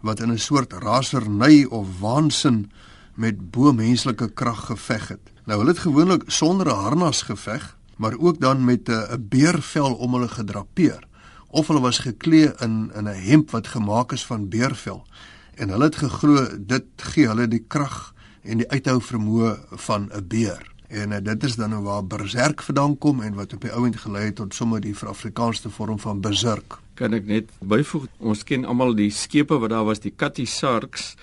wat 0.00 0.20
in 0.20 0.32
'n 0.32 0.38
soort 0.38 0.72
rasernay 0.72 1.64
of 1.64 1.86
waansin 2.00 2.70
met 3.14 3.50
bo-menslike 3.50 4.28
krag 4.28 4.66
geveg 4.66 5.08
het. 5.08 5.32
Nou 5.44 5.58
hulle 5.58 5.70
het 5.70 5.78
gewoonlik 5.78 6.22
sonder 6.26 6.66
'n 6.66 6.82
harnas 6.82 7.22
geveg, 7.22 7.76
maar 7.98 8.16
ook 8.18 8.40
dan 8.40 8.64
met 8.64 8.88
'n 8.88 9.26
beervel 9.28 9.94
om 9.94 10.14
hulle 10.14 10.28
gedrapeer 10.28 11.06
of 11.50 11.66
hulle 11.66 11.80
was 11.80 11.98
geklee 11.98 12.52
in 12.60 12.90
in 12.94 13.08
'n 13.08 13.22
hemp 13.28 13.50
wat 13.50 13.66
gemaak 13.66 14.12
is 14.12 14.26
van 14.26 14.48
beervel 14.48 15.06
en 15.54 15.68
hulle 15.68 15.84
het 15.84 15.96
geglo 15.96 16.46
dit 16.58 16.86
gee 16.96 17.26
hulle 17.26 17.48
die 17.48 17.64
krag 17.66 18.14
en 18.42 18.62
die 18.62 18.68
uithou 18.70 18.98
vermoë 19.02 19.56
van 19.86 20.10
'n 20.12 20.26
beer. 20.28 20.62
En 20.88 21.10
uh, 21.12 21.18
dit 21.22 21.44
is 21.44 21.56
dan 21.56 21.70
nou 21.70 21.82
waar 21.82 22.06
berserk 22.06 22.62
vandaan 22.62 22.98
kom 22.98 23.22
en 23.22 23.34
wat 23.34 23.52
op 23.52 23.60
die 23.60 23.72
ouend 23.72 23.96
gelei 23.96 24.24
het 24.24 24.36
tot 24.36 24.54
sommer 24.54 24.80
die 24.80 24.94
Afrikaanse 25.06 25.70
vorm 25.70 25.98
van 25.98 26.20
berserk. 26.20 26.78
Kan 26.94 27.12
ek 27.12 27.26
net 27.26 27.50
byvoeg 27.60 28.06
ons 28.18 28.44
ken 28.44 28.64
almal 28.64 28.94
die 28.94 29.10
skepe 29.10 29.58
wat 29.58 29.70
daar 29.70 29.84
was 29.84 30.00
die 30.00 30.14
Cathy 30.16 30.44
Sarks 30.44 31.16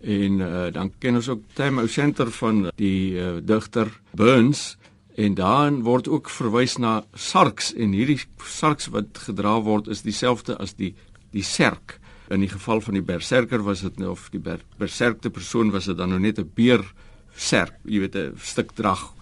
en 0.00 0.40
uh, 0.40 0.72
dan 0.72 0.92
ken 0.98 1.14
ons 1.14 1.28
ook 1.28 1.42
Time 1.54 1.86
Center 1.86 2.30
van 2.30 2.70
die 2.76 3.14
uh, 3.14 3.36
digter 3.42 4.00
Burns 4.10 4.76
en 5.16 5.34
daarin 5.34 5.82
word 5.82 6.08
ook 6.08 6.30
verwys 6.30 6.78
na 6.78 7.02
sarks 7.14 7.72
en 7.74 7.92
hierdie 7.92 8.20
sarks 8.44 8.88
wat 8.92 9.18
gedra 9.26 9.58
word 9.60 9.88
is 9.88 10.02
dieselfde 10.02 10.56
as 10.56 10.74
die 10.74 10.94
die 11.32 11.44
serk. 11.44 11.98
In 12.28 12.40
die 12.40 12.48
geval 12.48 12.80
van 12.80 12.94
die 12.94 13.04
berserker 13.04 13.62
was 13.64 13.80
dit 13.80 13.98
nou 13.98 14.10
of 14.12 14.28
die 14.32 14.40
ber, 14.40 14.60
berserkte 14.78 15.30
persoon 15.30 15.70
was 15.72 15.88
dit 15.88 15.96
dan 15.96 16.08
nou 16.08 16.20
net 16.20 16.38
'n 16.38 16.50
beer 16.54 16.84
serk 17.36 17.74
jy 17.84 18.00
weet 18.00 18.16
'n 18.16 18.36
stuk 18.36 18.72
drag 18.72 19.12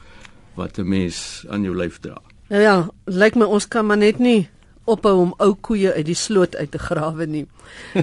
wat 0.55 0.79
'n 0.79 0.89
mens 0.89 1.47
aan 1.49 1.63
jou 1.63 1.77
lyf 1.77 2.01
dra. 2.01 2.21
Nou 2.49 2.63
ja 2.63 2.89
lyk 3.07 3.35
my 3.35 3.45
ons 3.45 3.69
kan 3.69 3.87
maar 3.87 3.99
net 3.99 4.19
nie 4.19 4.49
ophou 4.85 5.21
om 5.21 5.35
ou 5.39 5.55
koeie 5.55 5.93
uit 5.93 6.07
die 6.07 6.19
sloot 6.19 6.57
uit 6.57 6.71
te 6.71 6.79
grawe 6.79 7.27
nie. 7.27 7.47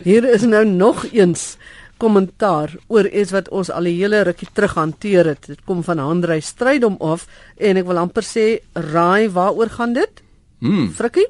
Hier 0.03 0.23
is 0.23 0.41
nou 0.41 0.65
nog 0.65 1.05
eens 1.11 1.57
kommentaar 1.97 2.75
oor 2.87 3.07
iets 3.09 3.31
wat 3.31 3.49
ons 3.49 3.71
al 3.71 3.87
'n 3.87 3.97
hele 3.97 4.21
rukkie 4.23 4.47
terug 4.53 4.73
hanteer 4.73 5.25
het. 5.25 5.47
Dit 5.47 5.61
kom 5.65 5.83
van 5.83 5.97
Handrey 5.97 6.39
Strydom 6.39 6.95
af 6.99 7.27
en 7.57 7.77
ek 7.77 7.85
wil 7.85 7.97
amper 7.97 8.23
sê 8.23 8.59
raai 8.73 9.29
waaroor 9.29 9.69
gaan 9.69 9.93
dit? 9.93 10.23
Hmm. 10.59 10.91
Frikkie? 10.91 11.27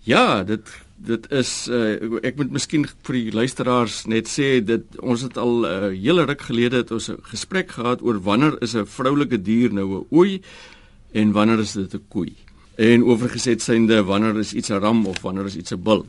Ja, 0.00 0.42
dit 0.44 0.68
dit 1.00 1.30
is 1.32 1.50
uh, 1.72 1.96
ek 2.22 2.36
moet 2.36 2.50
miskien 2.52 2.84
vir 2.84 3.16
die 3.16 3.32
luisteraars 3.32 4.02
net 4.12 4.28
sê 4.28 4.58
dit 4.60 4.98
ons 5.00 5.22
het 5.24 5.38
al 5.40 5.54
'n 5.60 5.64
uh, 5.64 5.86
eh, 5.86 5.96
hele 5.96 6.26
ruk 6.28 6.42
gelede 6.48 6.76
het 6.76 6.90
ons 6.90 7.08
'n 7.08 7.16
gesprek 7.32 7.70
gehad 7.70 8.02
oor 8.02 8.20
wanneer 8.20 8.60
is 8.60 8.76
'n 8.76 8.84
vroulike 8.84 9.42
dier 9.42 9.72
nou 9.72 9.88
'n 9.88 10.06
ooi 10.10 10.42
en 11.12 11.32
wanneer 11.32 11.60
is 11.60 11.72
dit 11.72 11.94
'n 11.94 12.04
koei? 12.08 12.36
En 12.76 13.04
oorgeset 13.04 13.62
synde 13.62 14.04
wanneer 14.04 14.38
is 14.38 14.52
iets 14.52 14.70
'n 14.70 14.80
ram 14.80 15.06
of 15.06 15.22
wanneer 15.22 15.46
is 15.46 15.56
iets 15.56 15.72
'n 15.72 15.82
bul? 15.82 16.06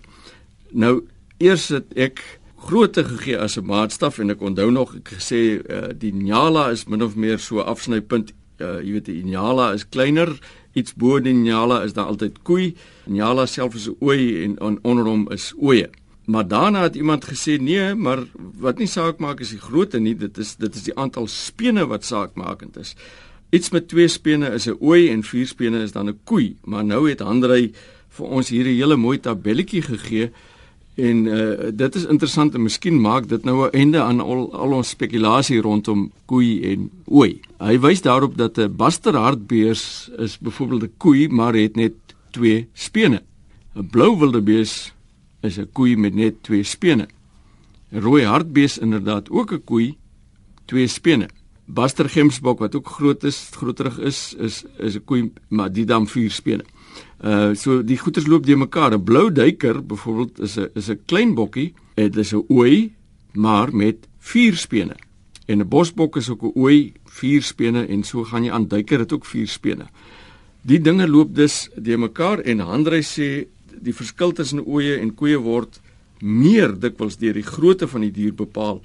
Nou 0.72 1.04
eers 1.38 1.70
het 1.70 1.86
ek 1.96 2.41
grootte 2.62 3.04
gegee 3.04 3.38
as 3.38 3.58
'n 3.58 3.66
maatstaf 3.66 4.20
en 4.20 4.30
ek 4.30 4.42
onthou 4.42 4.70
nog 4.72 4.96
ek 4.96 5.10
gesê 5.18 5.42
uh, 5.60 5.90
die 5.98 6.14
Nyala 6.14 6.70
is 6.72 6.86
min 6.86 7.04
of 7.04 7.16
meer 7.16 7.40
so 7.40 7.60
afsnypunt 7.60 8.34
uh, 8.62 8.80
jy 8.86 8.92
weet 8.92 9.06
die 9.06 9.24
Nyala 9.24 9.74
is 9.74 9.90
kleiner 9.90 10.30
iets 10.74 10.94
bo 10.94 11.20
die 11.20 11.34
Nyala 11.34 11.84
is 11.84 11.94
daar 11.94 12.12
altyd 12.14 12.44
koei 12.44 12.76
Nyala 13.06 13.46
self 13.46 13.76
is 13.76 13.88
'n 13.90 13.98
ooi 14.00 14.44
en 14.44 14.62
on, 14.62 14.80
onder 14.84 15.06
hom 15.06 15.28
is 15.32 15.54
ooe 15.58 15.90
maar 16.26 16.48
daarna 16.48 16.84
het 16.84 16.96
iemand 16.96 17.26
gesê 17.26 17.58
nee 17.60 17.96
maar 17.96 18.24
wat 18.60 18.78
nie 18.78 18.88
saak 18.88 19.18
maak 19.20 19.40
is 19.40 19.50
die 19.50 19.60
grootte 19.60 20.00
nie 20.00 20.16
dit 20.16 20.38
is 20.38 20.56
dit 20.56 20.76
is 20.76 20.84
die 20.84 20.96
aantal 20.96 21.28
spene 21.28 21.86
wat 21.88 22.06
saakmakend 22.06 22.78
is. 22.78 22.96
Iets 23.50 23.70
met 23.70 23.88
twee 23.88 24.08
spene 24.08 24.54
is 24.54 24.68
'n 24.68 24.78
ooi 24.80 25.10
en 25.10 25.24
vier 25.24 25.48
spene 25.48 25.82
is 25.84 25.92
dan 25.92 26.10
'n 26.10 26.20
koei 26.24 26.56
maar 26.64 26.86
nou 26.86 27.10
het 27.10 27.22
Andrei 27.22 27.74
vir 28.10 28.26
ons 28.26 28.50
hier 28.50 28.66
'n 28.66 28.76
hele 28.76 28.96
mooi 28.96 29.20
tabelletjie 29.20 29.82
gegee 29.82 30.32
En 30.96 31.26
uh, 31.26 31.70
dit 31.74 31.96
is 31.96 32.06
interessant 32.06 32.56
en 32.56 32.62
miskien 32.62 32.98
maak 33.02 33.30
dit 33.30 33.44
nou 33.44 33.68
'n 33.68 33.72
einde 33.72 34.02
aan 34.02 34.20
al, 34.20 34.54
al 34.54 34.72
ons 34.72 34.90
spekulasie 34.90 35.62
rondom 35.62 36.12
koei 36.26 36.72
en 36.72 36.90
ooi. 37.06 37.40
Hy 37.60 37.80
wys 37.80 38.02
daarop 38.02 38.38
dat 38.38 38.58
'n 38.58 38.76
Buster 38.76 39.16
hartbees 39.16 40.10
is 40.18 40.38
byvoorbeeld 40.38 40.84
'n 40.84 40.94
koei 40.98 41.28
maar 41.28 41.54
het 41.54 41.76
net 41.76 41.94
twee 42.32 42.68
spene. 42.74 43.24
'n 43.76 43.88
Blou 43.88 44.18
wildebees 44.20 44.94
is 45.42 45.58
'n 45.58 45.70
koei 45.72 45.96
met 45.96 46.14
net 46.14 46.44
twee 46.44 46.64
spene. 46.64 47.08
'n 47.92 48.00
Rooi 48.00 48.24
hartbees 48.26 48.78
inderdaad 48.78 49.30
ook 49.30 49.52
'n 49.52 49.64
koei, 49.64 49.98
twee 50.66 50.88
spene. 50.88 51.30
Buster 51.66 52.10
gemsbok 52.10 52.60
wat 52.60 52.76
ook 52.76 52.88
groot 52.88 53.24
is, 53.24 53.50
groterig 53.52 54.00
is, 54.00 54.34
is 54.38 54.64
is 54.78 54.96
'n 54.96 55.04
koei 55.06 55.32
maar 55.48 55.72
die 55.72 55.86
dan 55.86 56.08
vier 56.08 56.32
spene. 56.32 56.64
Uh 57.24 57.54
so 57.56 57.84
die 57.84 57.98
goeters 57.98 58.28
loop 58.28 58.46
de 58.46 58.56
mekaar. 58.56 58.94
'n 58.94 59.04
Blou 59.04 59.32
duiker 59.32 59.86
byvoorbeeld 59.86 60.40
is 60.40 60.58
'n 60.58 60.70
is 60.74 60.90
'n 60.90 61.00
klein 61.06 61.34
bokkie, 61.34 61.74
dit 61.96 62.18
is 62.18 62.34
'n 62.34 62.46
ooi 62.50 62.94
maar 63.34 63.76
met 63.76 64.08
vier 64.20 64.56
spene. 64.56 64.96
En 65.46 65.60
'n 65.60 65.68
bosbok 65.68 66.16
is 66.18 66.30
ook 66.30 66.44
'n 66.44 66.52
ooi, 66.56 66.94
vier 67.06 67.42
spene 67.42 67.86
en 67.88 68.04
so 68.04 68.24
gaan 68.24 68.44
jy 68.44 68.52
aan 68.52 68.68
duiker 68.68 69.00
het 69.00 69.14
ook 69.14 69.26
vier 69.26 69.48
spene. 69.48 69.86
Die 70.62 70.82
dinge 70.82 71.08
loop 71.08 71.36
dus 71.36 71.70
de 71.76 71.98
mekaar 71.98 72.40
en 72.40 72.60
Handrey 72.60 73.02
sê 73.02 73.48
die 73.82 73.94
verskil 73.94 74.32
tussen 74.32 74.66
ooe 74.66 74.98
en 75.00 75.16
koeie 75.16 75.40
word 75.40 75.80
meer 76.22 76.80
dikwels 76.80 77.18
deur 77.18 77.34
die 77.34 77.46
grootte 77.46 77.88
van 77.88 78.02
die 78.02 78.12
dier 78.12 78.34
bepaal 78.34 78.82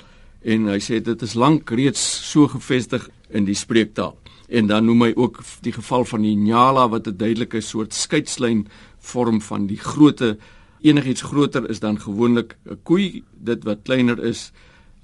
en 0.47 0.69
hy 0.71 0.79
sê 0.81 1.01
dit 1.05 1.23
is 1.23 1.35
lank 1.35 1.71
reeds 1.71 2.01
so 2.31 2.49
gevestig 2.49 3.09
in 3.29 3.45
die 3.45 3.55
spreektaal 3.55 4.17
en 4.49 4.67
dan 4.67 4.85
noem 4.85 5.03
hy 5.03 5.13
ook 5.17 5.41
die 5.61 5.73
geval 5.73 6.05
van 6.05 6.23
die 6.23 6.37
nyala 6.37 6.89
wat 6.89 7.07
'n 7.07 7.17
duidelike 7.17 7.61
soort 7.61 7.95
skeidslyn 7.95 8.67
vorm 8.99 9.41
van 9.41 9.67
die 9.67 9.79
grootte 9.79 10.37
enigiets 10.81 11.23
groter 11.23 11.71
is 11.71 11.81
dan 11.81 12.01
gewoonlik 12.01 12.57
'n 12.65 12.79
koei. 12.83 13.25
Dit 13.33 13.65
wat 13.65 13.79
kleiner 13.83 14.19
is 14.25 14.53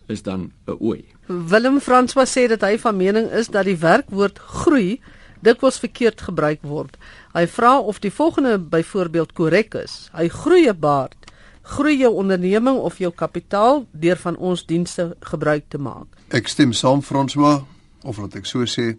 is 0.07 0.23
dan 0.23 0.53
'n 0.67 0.77
ooi. 0.81 1.05
Willem 1.27 1.81
François 1.81 2.31
sê 2.31 2.49
dat 2.49 2.61
hy 2.61 2.79
van 2.79 2.97
mening 2.97 3.31
is 3.31 3.49
dat 3.49 3.65
die 3.65 3.79
werkwoord 3.79 4.39
groei 4.39 5.01
dikwels 5.41 5.79
verkeerd 5.79 6.21
gebruik 6.21 6.63
word. 6.63 6.97
Hy 7.33 7.47
vra 7.47 7.79
of 7.79 7.99
die 7.99 8.13
volgende 8.13 8.59
byvoorbeeld 8.59 9.33
korrek 9.33 9.75
is. 9.75 10.09
Hy 10.13 10.29
groei 10.29 10.69
'n 10.69 10.79
baard. 10.79 11.17
Groei 11.63 11.97
jou 11.97 12.15
onderneming 12.15 12.79
of 12.79 12.99
jou 12.99 13.13
kapitaal 13.15 13.87
deur 13.91 14.17
van 14.17 14.37
ons 14.37 14.67
dienste 14.67 15.17
gebruik 15.21 15.65
te 15.69 15.79
maak. 15.79 16.07
Ek 16.29 16.49
stem 16.49 16.73
saam 16.73 17.03
François 17.03 17.63
of 18.03 18.17
wat 18.17 18.35
ek 18.35 18.47
so 18.47 18.65
sê 18.65 18.97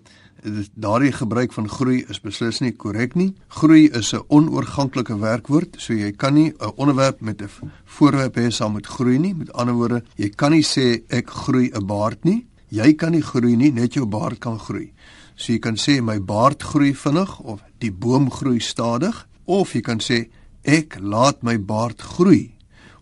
daardie 0.75 1.11
gebruik 1.11 1.53
van 1.55 1.69
groei 1.69 2.03
is 2.11 2.19
beslis 2.23 2.59
nie 2.61 2.73
korrek 2.75 3.15
nie. 3.15 3.33
Groei 3.47 3.89
is 3.91 4.13
'n 4.13 4.23
onoorganklike 4.27 5.17
werkwoord, 5.19 5.75
so 5.77 5.93
jy 5.93 6.11
kan 6.11 6.33
nie 6.33 6.51
'n 6.51 6.71
onderwerp 6.75 7.21
met 7.21 7.41
'n 7.41 7.49
voorwerp 7.85 8.35
hê 8.35 8.51
saam 8.51 8.73
met 8.73 8.87
groei 8.87 9.17
nie. 9.19 9.33
Met 9.33 9.53
ander 9.53 9.75
woorde, 9.75 10.03
jy 10.15 10.29
kan 10.29 10.51
nie 10.51 10.63
sê 10.63 11.03
ek 11.09 11.29
groei 11.29 11.71
'n 11.73 11.85
baard 11.85 12.23
nie. 12.23 12.45
Jy 12.69 12.93
kan 12.93 13.11
nie 13.11 13.21
groei 13.21 13.55
nie, 13.55 13.71
net 13.71 13.93
jou 13.93 14.05
baard 14.05 14.39
kan 14.39 14.59
groei. 14.59 14.91
So 15.35 15.53
jy 15.53 15.59
kan 15.59 15.75
sê 15.75 16.01
my 16.01 16.19
baard 16.19 16.61
groei 16.63 16.93
vinnig 16.93 17.39
of 17.39 17.61
die 17.79 17.91
boom 17.91 18.29
groei 18.31 18.59
stadig 18.59 19.27
of 19.45 19.73
jy 19.73 19.81
kan 19.81 19.99
sê 19.99 20.29
ek 20.63 20.97
laat 20.99 21.43
my 21.43 21.57
baard 21.57 22.01
groei 22.01 22.51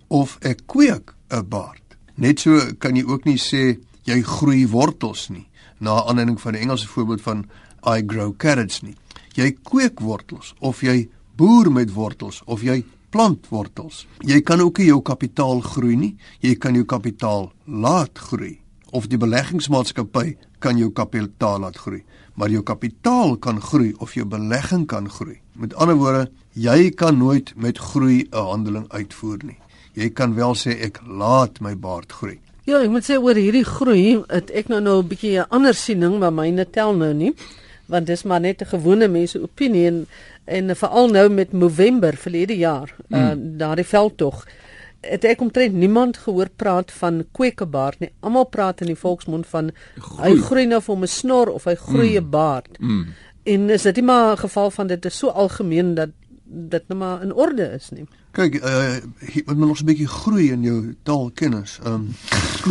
of 0.10 0.38
ek 0.42 0.68
kweek 0.68 1.14
'n 1.30 1.50
baard. 1.50 1.82
Net 2.16 2.40
so 2.40 2.60
kan 2.80 2.96
jy 2.96 3.04
ook 3.04 3.26
nie 3.26 3.38
sê 3.38 3.80
jy 4.04 4.22
groei 4.22 4.68
wortels 4.68 5.30
nie 5.30 5.51
na 5.82 5.98
aanleiding 6.06 6.40
van 6.42 6.56
die 6.56 6.62
Engelse 6.62 6.88
voorbeeld 6.88 7.22
van 7.26 7.46
I 7.82 8.04
grow 8.08 8.32
carrots 8.38 8.82
nie. 8.86 8.96
Jy 9.36 9.52
kweek 9.66 10.00
wortels 10.00 10.54
of 10.60 10.82
jy 10.86 11.10
boer 11.36 11.72
met 11.74 11.94
wortels 11.94 12.42
of 12.46 12.62
jy 12.62 12.84
plant 13.12 13.50
wortels. 13.50 14.06
Jy 14.24 14.42
kan 14.46 14.62
ook 14.62 14.80
nie 14.80 14.92
jou 14.92 15.02
kapitaal 15.02 15.62
groei 15.66 15.98
nie. 15.98 16.16
Jy 16.40 16.56
kan 16.62 16.78
jou 16.78 16.86
kapitaal 16.86 17.52
laat 17.66 18.20
groei 18.30 18.62
of 18.92 19.08
die 19.08 19.20
beleggingsmaatskappy 19.20 20.36
kan 20.62 20.78
jou 20.80 20.92
kapitaal 20.94 21.64
laat 21.64 21.80
groei, 21.80 22.02
maar 22.36 22.52
jou 22.52 22.62
kapitaal 22.64 23.38
kan 23.42 23.62
groei 23.64 23.94
of 24.04 24.14
jou 24.16 24.26
belegging 24.28 24.86
kan 24.88 25.08
groei. 25.10 25.40
Met 25.56 25.74
ander 25.80 25.98
woorde, 25.98 26.28
jy 26.54 26.92
kan 26.92 27.18
nooit 27.18 27.54
met 27.56 27.80
groei 27.80 28.28
'n 28.32 28.46
handeling 28.52 28.88
uitvoer 28.92 29.40
nie. 29.44 29.58
Jy 29.94 30.10
kan 30.10 30.36
wel 30.36 30.56
sê 30.56 30.80
ek 30.82 31.02
laat 31.08 31.62
my 31.62 31.76
baard 31.76 32.12
groei. 32.12 32.40
Ja, 32.64 32.82
ek 32.82 32.90
moet 32.90 33.04
sê 33.04 33.18
oor 33.18 33.36
hierdie 33.36 33.66
groei, 33.66 34.22
het 34.30 34.52
ek 34.52 34.68
nou 34.70 34.80
nou 34.80 35.02
'n 35.02 35.08
bietjie 35.08 35.40
'n 35.40 35.50
ander 35.50 35.74
siening, 35.74 36.20
maar 36.20 36.34
myne 36.34 36.66
tel 36.70 36.94
nou 36.94 37.14
nie, 37.14 37.34
want 37.88 38.08
dis 38.08 38.24
maar 38.24 38.40
net 38.42 38.62
'n 38.62 38.66
gewone 38.66 39.08
mense 39.08 39.42
opinie 39.42 39.88
en 39.88 40.08
en 40.46 40.76
veral 40.76 41.08
nou 41.08 41.30
met 41.30 41.54
November 41.54 42.16
verlede 42.18 42.58
jaar, 42.58 42.96
mm. 43.08 43.18
uh, 43.18 43.34
daardie 43.38 43.86
veldtog 43.86 44.46
het 45.02 45.26
ek 45.26 45.42
omtrent 45.42 45.74
niemand 45.74 46.18
gehoor 46.18 46.50
praat 46.56 46.92
van 46.92 47.24
kwekebaard 47.34 48.00
nie. 48.04 48.12
Almal 48.22 48.46
praat 48.54 48.82
in 48.86 48.92
die 48.92 49.00
volksmond 49.00 49.48
van 49.50 49.72
groei. 49.98 50.22
hy 50.22 50.42
groei 50.46 50.66
nou 50.70 50.82
vir 50.82 50.96
'n 50.98 51.08
snor 51.08 51.50
of 51.50 51.64
hy 51.66 51.76
groei 51.76 52.18
'n 52.18 52.24
mm. 52.24 52.30
baard. 52.30 52.80
Mm. 52.80 53.08
En 53.44 53.70
is 53.70 53.82
dit 53.82 53.96
nie 53.96 54.06
maar 54.06 54.34
'n 54.34 54.38
geval 54.38 54.72
van 54.72 54.88
dit 54.88 55.06
is 55.06 55.18
so 55.18 55.28
algemeen 55.28 55.96
dat 55.96 56.10
dit 56.44 56.84
nou 56.88 57.00
maar 57.00 57.22
in 57.22 57.34
orde 57.34 57.72
is 57.74 57.90
nie. 57.90 58.06
Kyk, 58.32 58.54
uh 58.64 58.96
moet 59.46 59.58
men 59.58 59.68
nog 59.68 59.82
'n 59.82 59.86
bietjie 59.86 60.08
groei 60.08 60.52
in 60.52 60.62
jou 60.64 60.96
taalkennis. 61.04 61.80
Ehm 61.84 61.94
um. 61.94 62.14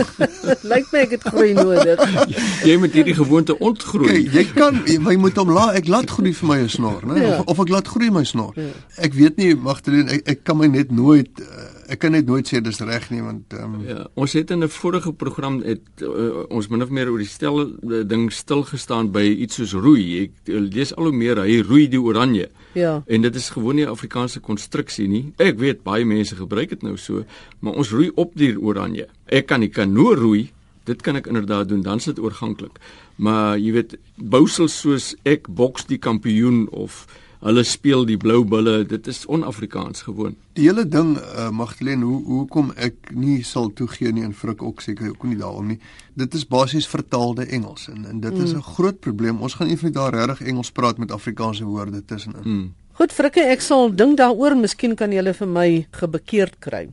Lyk 0.73 0.87
my 0.93 0.99
ek 0.99 1.11
het 1.11 1.23
groei 1.23 1.53
nodig. 1.53 2.01
jy 2.69 2.77
moet 2.81 2.93
hierdie 2.93 3.15
gewoonte 3.15 3.59
ontgroei. 3.59 4.23
Kyk, 4.23 4.33
jy 4.33 4.45
kan 4.55 4.81
jy 4.87 5.17
moet 5.17 5.37
hom 5.37 5.53
laat 5.53 5.75
ek 5.75 5.89
laat 5.89 6.11
groei 6.11 6.33
vir 6.35 6.49
my 6.49 6.69
snor, 6.69 7.05
né? 7.07 7.21
Ja. 7.21 7.39
Of, 7.41 7.47
of 7.47 7.61
ek 7.67 7.75
laat 7.75 7.89
groei 7.89 8.11
my 8.11 8.25
snor. 8.25 8.57
Ja. 8.57 8.71
Ek 8.97 9.13
weet 9.15 9.37
nie 9.37 9.55
Magdalene, 9.55 10.11
ek, 10.11 10.25
ek 10.29 10.45
kan 10.45 10.57
my 10.57 10.67
net 10.67 10.91
nooit 10.91 11.45
uh, 11.45 11.69
ek 11.91 11.99
kan 12.05 12.15
net 12.15 12.29
nooit 12.31 12.47
sê 12.47 12.61
dis 12.63 12.81
reg 12.87 13.09
nie 13.11 13.21
want 13.25 13.55
um, 13.59 13.81
ja, 13.85 14.05
ons 14.15 14.33
het 14.39 14.51
in 14.55 14.63
'n 14.65 14.69
vorige 14.71 15.13
program 15.13 15.61
het 15.67 16.05
uh, 16.07 16.47
ons 16.49 16.69
min 16.69 16.83
of 16.83 16.91
meer 16.91 17.11
oor 17.11 17.19
die 17.19 17.29
stel 17.29 17.61
uh, 17.67 18.03
ding 18.07 18.31
stil 18.33 18.63
gestaan 18.63 19.11
by 19.11 19.25
iets 19.27 19.59
soos 19.59 19.73
roei. 19.75 20.23
Ek 20.25 20.49
uh, 20.49 20.61
lees 20.61 20.95
al 20.95 21.11
hoe 21.11 21.13
meer 21.13 21.43
hy 21.43 21.61
roei 21.63 21.89
die 21.89 22.01
oranje. 22.01 22.49
Ja. 22.73 23.03
En 23.07 23.23
dit 23.23 23.35
is 23.35 23.49
gewoon 23.51 23.75
nie 23.75 23.85
'n 23.85 23.89
Afrikaanse 23.89 24.41
konstruksie 24.41 25.09
nie. 25.09 25.33
Ek 25.37 25.59
weet 25.59 25.83
baie 25.83 26.05
mense 26.05 26.37
gebruik 26.37 26.69
dit 26.69 26.83
nou 26.83 26.97
so, 26.97 27.25
maar 27.59 27.73
ons 27.73 27.91
roei 27.91 28.11
op 28.15 28.31
die 28.35 28.61
oranje. 28.61 29.07
Ek 29.27 29.47
kan 29.47 29.61
die 29.61 29.69
kanoe 29.69 30.15
roei. 30.15 30.51
Dit 30.85 31.03
kan 31.03 31.17
ek 31.17 31.27
inderdaad 31.27 31.69
doen, 31.69 31.83
dan 31.83 32.01
sit 32.01 32.19
oorganklik. 32.19 32.79
Maar 33.17 33.59
jy 33.59 33.73
weet, 33.73 33.99
bousels 34.17 34.81
soos 34.81 35.15
ek 35.23 35.49
boks 35.49 35.87
die 35.87 35.99
kampioen 35.99 36.69
of 36.71 37.07
hulle 37.41 37.63
speel 37.65 38.05
die 38.05 38.19
blou 38.21 38.43
bulle, 38.45 38.83
dit 38.85 39.07
is 39.09 39.23
on-Afrikaans 39.27 40.03
gewoon. 40.03 40.37
Die 40.59 40.67
hele 40.67 40.85
ding 40.89 41.15
uh, 41.17 41.49
Magdalene, 41.51 42.05
hoe 42.05 42.21
hoekom 42.27 42.73
ek 42.77 43.13
nie 43.17 43.41
sal 43.47 43.71
toegee 43.77 44.13
nie 44.13 44.25
en 44.27 44.35
Frik 44.37 44.63
ook 44.63 44.85
seker 44.85 45.09
ook 45.15 45.25
nie 45.25 45.39
daarom 45.41 45.73
nie. 45.73 45.79
Dit 46.21 46.35
is 46.37 46.45
basies 46.49 46.89
vertaalde 46.91 47.47
Engels 47.49 47.89
en 47.89 48.05
en 48.05 48.21
dit 48.21 48.35
mm. 48.35 48.45
is 48.45 48.53
'n 48.55 48.67
groot 48.77 49.01
probleem. 49.01 49.41
Ons 49.41 49.55
gaan 49.55 49.69
eendag 49.69 49.93
daar 49.93 50.15
regtig 50.15 50.47
Engels 50.53 50.71
praat 50.71 50.99
met 50.99 51.13
Afrikaanse 51.13 51.65
woorde 51.65 52.05
tussenin. 52.05 52.45
Mm. 52.45 52.75
Goed 53.01 53.13
Frikke, 53.13 53.41
ek 53.41 53.63
sal 53.65 53.95
dink 53.97 54.19
daaroor, 54.19 54.57
miskien 54.57 54.95
kan 54.95 55.13
jy 55.13 55.33
vir 55.33 55.49
my 55.49 55.87
gebekeerd 55.91 56.59
kry. 56.59 56.89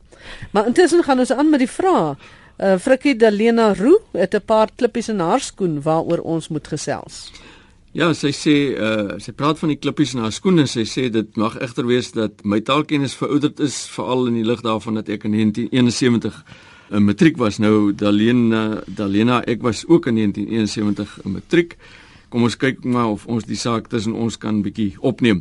Maar 0.52 0.66
intussen 0.66 1.04
gaan 1.04 1.18
ons 1.18 1.32
aan 1.32 1.50
met 1.50 1.60
die 1.60 1.68
vrae. 1.68 2.16
Uh, 2.58 2.78
Frikkie 2.78 3.16
Dalena 3.16 3.74
Roo 3.74 4.00
het 4.12 4.34
'n 4.34 4.40
paar 4.40 4.68
klippies 4.74 5.08
in 5.08 5.20
haar 5.20 5.40
skoen 5.40 5.82
waaroor 5.82 6.18
ons 6.24 6.48
moet 6.48 6.66
gesels. 6.68 7.30
Ja, 7.96 8.10
sy 8.12 8.34
sê 8.36 8.54
uh 8.76 9.16
sy 9.16 9.32
praat 9.32 9.56
van 9.62 9.70
die 9.72 9.78
klippies 9.80 10.12
in 10.12 10.20
haar 10.20 10.32
skoene. 10.36 10.66
Sy 10.68 10.84
sê 10.84 11.06
dit 11.12 11.36
mag 11.40 11.56
egter 11.56 11.86
wees 11.88 12.10
dat 12.12 12.44
my 12.44 12.60
taalkennis 12.60 13.16
verouderd 13.16 13.62
is 13.64 13.86
veral 13.88 14.28
in 14.28 14.36
die 14.36 14.44
lig 14.44 14.60
daarvan 14.60 15.00
dat 15.00 15.08
ek 15.08 15.24
in 15.24 15.32
1971 15.32 16.44
'n 16.92 17.04
matriek 17.04 17.38
was. 17.38 17.58
Nou 17.58 17.92
Dalena 17.92 18.82
Dalena 18.86 19.42
ek 19.46 19.62
was 19.62 19.86
ook 19.88 20.06
in 20.06 20.14
1971 20.14 21.18
'n 21.24 21.32
matriek. 21.32 21.76
Kom 22.28 22.42
ons 22.42 22.56
kyk 22.56 22.84
maar 22.84 23.08
of 23.08 23.26
ons 23.26 23.44
die 23.44 23.56
saak 23.56 23.88
tussen 23.88 24.12
ons 24.12 24.36
kan 24.36 24.62
bietjie 24.62 24.96
opneem. 25.00 25.40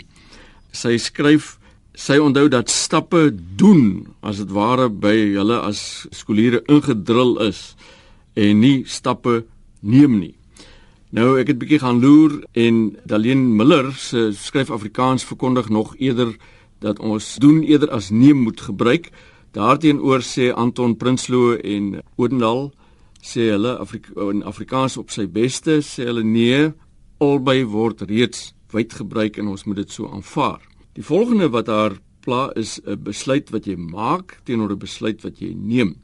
Sy 0.71 0.97
skryf 0.97 1.57
sy 1.93 2.17
onthou 2.17 2.47
dat 2.47 2.69
stappe 2.69 3.35
doen 3.57 4.07
as 4.21 4.37
dit 4.37 4.51
ware 4.51 4.89
by 4.89 5.33
hulle 5.35 5.59
as 5.59 6.07
skooliere 6.11 6.63
ingedrul 6.67 7.41
is 7.41 7.75
en 8.35 8.59
nie 8.59 8.83
stappe 8.85 9.43
neem 9.81 10.19
nie. 10.19 10.36
Nou 11.15 11.37
ek 11.39 11.53
het 11.53 11.59
bietjie 11.61 11.79
gaan 11.79 12.01
loer 12.03 12.41
en 12.59 12.97
Daleen 13.07 13.45
Miller 13.55 13.93
se 13.95 14.33
skryf 14.35 14.67
Afrikaans 14.75 15.23
verkondig 15.23 15.69
nog 15.71 15.93
eerder 16.03 16.33
dat 16.83 16.99
ons 16.99 17.37
doen 17.39 17.61
eerder 17.63 17.89
as 17.95 18.09
neem 18.11 18.41
moet 18.43 18.59
gebruik. 18.61 19.07
Daarteenoor 19.55 20.19
sê 20.19 20.51
Anton 20.51 20.97
Prinsloo 20.99 21.55
en 21.55 22.01
Odendal 22.19 22.73
sê 23.23 23.47
hulle 23.53 23.77
Afrika 23.79 24.27
in 24.33 24.43
Afrikaans 24.43 24.97
op 24.99 25.13
sy 25.15 25.29
beste 25.31 25.79
sê 25.79 26.09
hulle 26.09 26.25
nee 26.27 26.73
albei 27.23 27.63
word 27.63 28.03
reeds 28.11 28.51
wyd 28.75 28.99
gebruik 28.99 29.39
en 29.39 29.47
ons 29.55 29.63
moet 29.63 29.79
dit 29.79 29.91
so 29.91 30.11
aanvaar. 30.11 30.59
Die 30.99 31.07
volgende 31.07 31.47
wat 31.55 31.71
haar 31.71 31.95
pla 32.19 32.51
is 32.59 32.81
'n 32.83 32.99
besluit 32.99 33.49
wat 33.49 33.65
jy 33.65 33.77
maak 33.77 34.41
teenoor 34.43 34.75
'n 34.75 34.79
besluit 34.79 35.23
wat 35.23 35.39
jy 35.39 35.55
neem. 35.55 35.95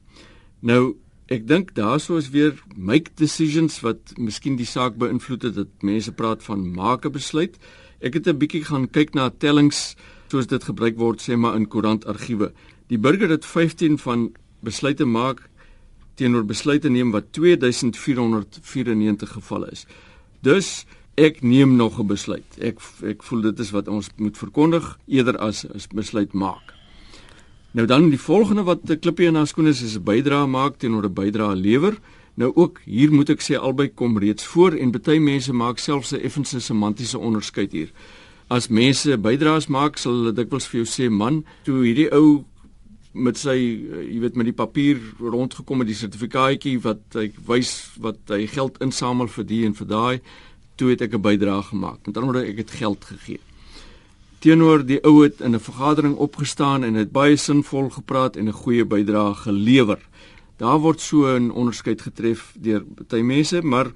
Nou 0.61 0.95
Ek 1.31 1.47
dink 1.47 1.71
daarso 1.75 2.17
is 2.19 2.29
weer 2.29 2.57
make 2.75 3.11
decisions 3.15 3.79
wat 3.81 4.11
miskien 4.19 4.57
die 4.59 4.67
saak 4.67 4.97
beïnvloed 4.99 5.43
het 5.47 5.55
dat 5.55 5.67
mense 5.81 6.11
praat 6.11 6.43
van 6.43 6.73
maak 6.75 7.05
'n 7.05 7.11
besluit. 7.11 7.57
Ek 8.01 8.13
het 8.13 8.27
'n 8.27 8.37
bietjie 8.37 8.65
gaan 8.65 8.89
kyk 8.91 9.13
na 9.13 9.29
tellings 9.29 9.95
soos 10.27 10.47
dit 10.47 10.63
gebruik 10.63 10.97
word 10.97 11.21
sê 11.21 11.37
maar 11.37 11.55
in 11.55 11.67
koerantargiewe. 11.67 12.51
Die 12.87 12.97
burger 12.97 13.29
het 13.29 13.45
15 13.45 13.97
van 13.97 14.35
besluite 14.59 15.05
maak 15.05 15.49
teenoor 16.15 16.45
besluite 16.45 16.89
neem 16.89 17.11
wat 17.11 17.31
2494 17.31 19.29
gevalle 19.29 19.71
is. 19.71 19.85
Dus 20.41 20.85
ek 21.15 21.41
neem 21.41 21.75
nog 21.75 21.99
'n 21.99 22.07
besluit. 22.07 22.57
Ek 22.59 22.79
ek 23.03 23.23
voel 23.23 23.41
dit 23.41 23.59
is 23.59 23.71
wat 23.71 23.87
ons 23.87 24.09
moet 24.17 24.37
verkondig 24.37 24.99
eerder 25.07 25.37
as 25.37 25.65
'n 25.65 25.95
besluit 25.95 26.33
maak. 26.33 26.82
Nou 27.73 27.87
dan 27.89 28.11
die 28.11 28.19
volgende 28.21 28.63
wat 28.67 28.85
klippie 29.01 29.25
in 29.25 29.35
haar 29.35 29.47
skoene 29.49 29.71
is, 29.73 29.81
is 29.81 29.95
'n 29.97 30.03
bydrae 30.05 30.45
maak 30.47 30.77
teenoor 30.77 31.05
'n 31.05 31.13
bydrae 31.13 31.55
lewer. 31.55 31.97
Nou 32.33 32.51
ook 32.55 32.79
hier 32.85 33.11
moet 33.11 33.29
ek 33.29 33.41
sê 33.41 33.55
albei 33.57 33.87
kom 33.87 34.17
reeds 34.17 34.45
voor 34.45 34.71
en 34.71 34.91
baie 34.91 35.19
mense 35.19 35.53
maak 35.53 35.77
selfs 35.77 36.13
'n 36.13 36.21
effense 36.21 36.59
semantiese 36.59 37.17
onderskeid 37.17 37.71
hier. 37.71 37.91
As 38.47 38.67
mense 38.67 39.17
bydraes 39.17 39.67
maak, 39.67 39.97
sal 39.97 40.11
hulle 40.11 40.33
dikwels 40.33 40.67
vir 40.67 40.83
jou 40.83 40.85
sê, 40.85 41.11
"Man, 41.11 41.45
toe 41.63 41.83
hierdie 41.83 42.11
ou 42.11 42.43
met 43.13 43.37
sy 43.37 43.57
jy 44.11 44.19
weet 44.19 44.35
met 44.35 44.45
die 44.45 44.65
papier 44.65 44.99
rondgekom 45.19 45.77
met 45.77 45.87
die 45.87 45.95
sertifikaatjie 45.95 46.81
wat 46.81 47.01
hy 47.13 47.31
wys 47.47 47.89
wat 47.99 48.17
hy 48.27 48.47
geld 48.47 48.77
insamel 48.81 49.27
vir 49.27 49.45
die 49.45 49.65
en 49.65 49.73
vir 49.73 49.87
daai, 49.87 50.21
toe 50.75 50.89
het 50.89 51.01
ek 51.01 51.13
'n 51.13 51.21
bydrae 51.21 51.63
gemaak." 51.63 52.05
Met 52.05 52.17
ander 52.17 52.33
woorde, 52.33 52.49
ek 52.49 52.57
het 52.57 52.71
geld 52.71 53.05
gegee 53.05 53.39
teenoor 54.43 54.81
die 54.83 54.99
ou 55.07 55.21
het 55.23 55.39
in 55.41 55.55
'n 55.55 55.59
vergadering 55.59 56.15
opgestaan 56.15 56.83
en 56.83 56.93
het 56.93 57.11
baie 57.11 57.35
sinvol 57.35 57.89
gepraat 57.89 58.35
en 58.35 58.47
'n 58.47 58.61
goeie 58.63 58.85
bydrae 58.85 59.33
gelewer. 59.33 59.99
Daar 60.57 60.79
word 60.79 61.01
so 61.01 61.25
'n 61.25 61.51
onderskeid 61.51 62.01
getref 62.01 62.53
deur 62.59 62.83
baie 63.07 63.23
mense, 63.23 63.61
maar 63.61 63.87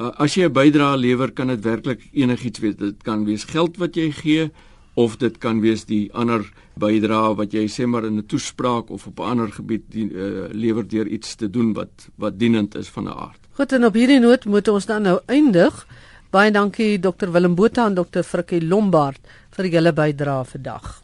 uh, 0.00 0.10
as 0.16 0.34
jy 0.34 0.44
'n 0.44 0.52
bydrae 0.52 0.96
lewer, 0.96 1.32
kan 1.32 1.46
dit 1.46 1.64
werklik 1.64 2.00
enigiets 2.12 2.58
wees. 2.60 2.76
Dit 2.76 3.02
kan 3.02 3.24
wees 3.24 3.44
geld 3.44 3.76
wat 3.76 3.94
jy 3.94 4.10
gee 4.10 4.50
of 4.94 5.16
dit 5.16 5.38
kan 5.38 5.60
wees 5.60 5.84
die 5.84 6.10
ander 6.12 6.52
bydrae 6.74 7.34
wat 7.34 7.52
jy 7.52 7.66
sê 7.66 7.86
maar 7.86 8.04
in 8.04 8.18
'n 8.18 8.26
toespraak 8.26 8.90
of 8.90 9.06
op 9.06 9.18
'n 9.18 9.22
ander 9.22 9.52
gebied 9.52 9.82
die, 9.88 10.10
uh, 10.10 10.48
lewer 10.52 10.88
deur 10.88 11.06
iets 11.06 11.34
te 11.34 11.50
doen 11.50 11.72
wat 11.72 12.08
wat 12.16 12.38
dienend 12.38 12.74
is 12.74 12.88
van 12.88 13.04
'n 13.04 13.08
aard. 13.08 13.40
Goed 13.52 13.72
en 13.72 13.84
op 13.84 13.94
hierdie 13.94 14.20
noot 14.20 14.44
moet 14.44 14.68
ons 14.68 14.86
dan 14.86 15.02
nou 15.02 15.20
eindig. 15.26 15.86
Baie 16.30 16.50
dankie 16.50 16.98
Dr 16.98 17.30
Willem 17.30 17.54
Botha 17.54 17.86
en 17.86 17.94
Dr 17.94 18.22
Frikkie 18.22 18.66
Lombard 18.66 19.20
vir 19.56 19.72
julle 19.76 19.92
bydrae 19.92 20.44
vandag. 20.54 21.01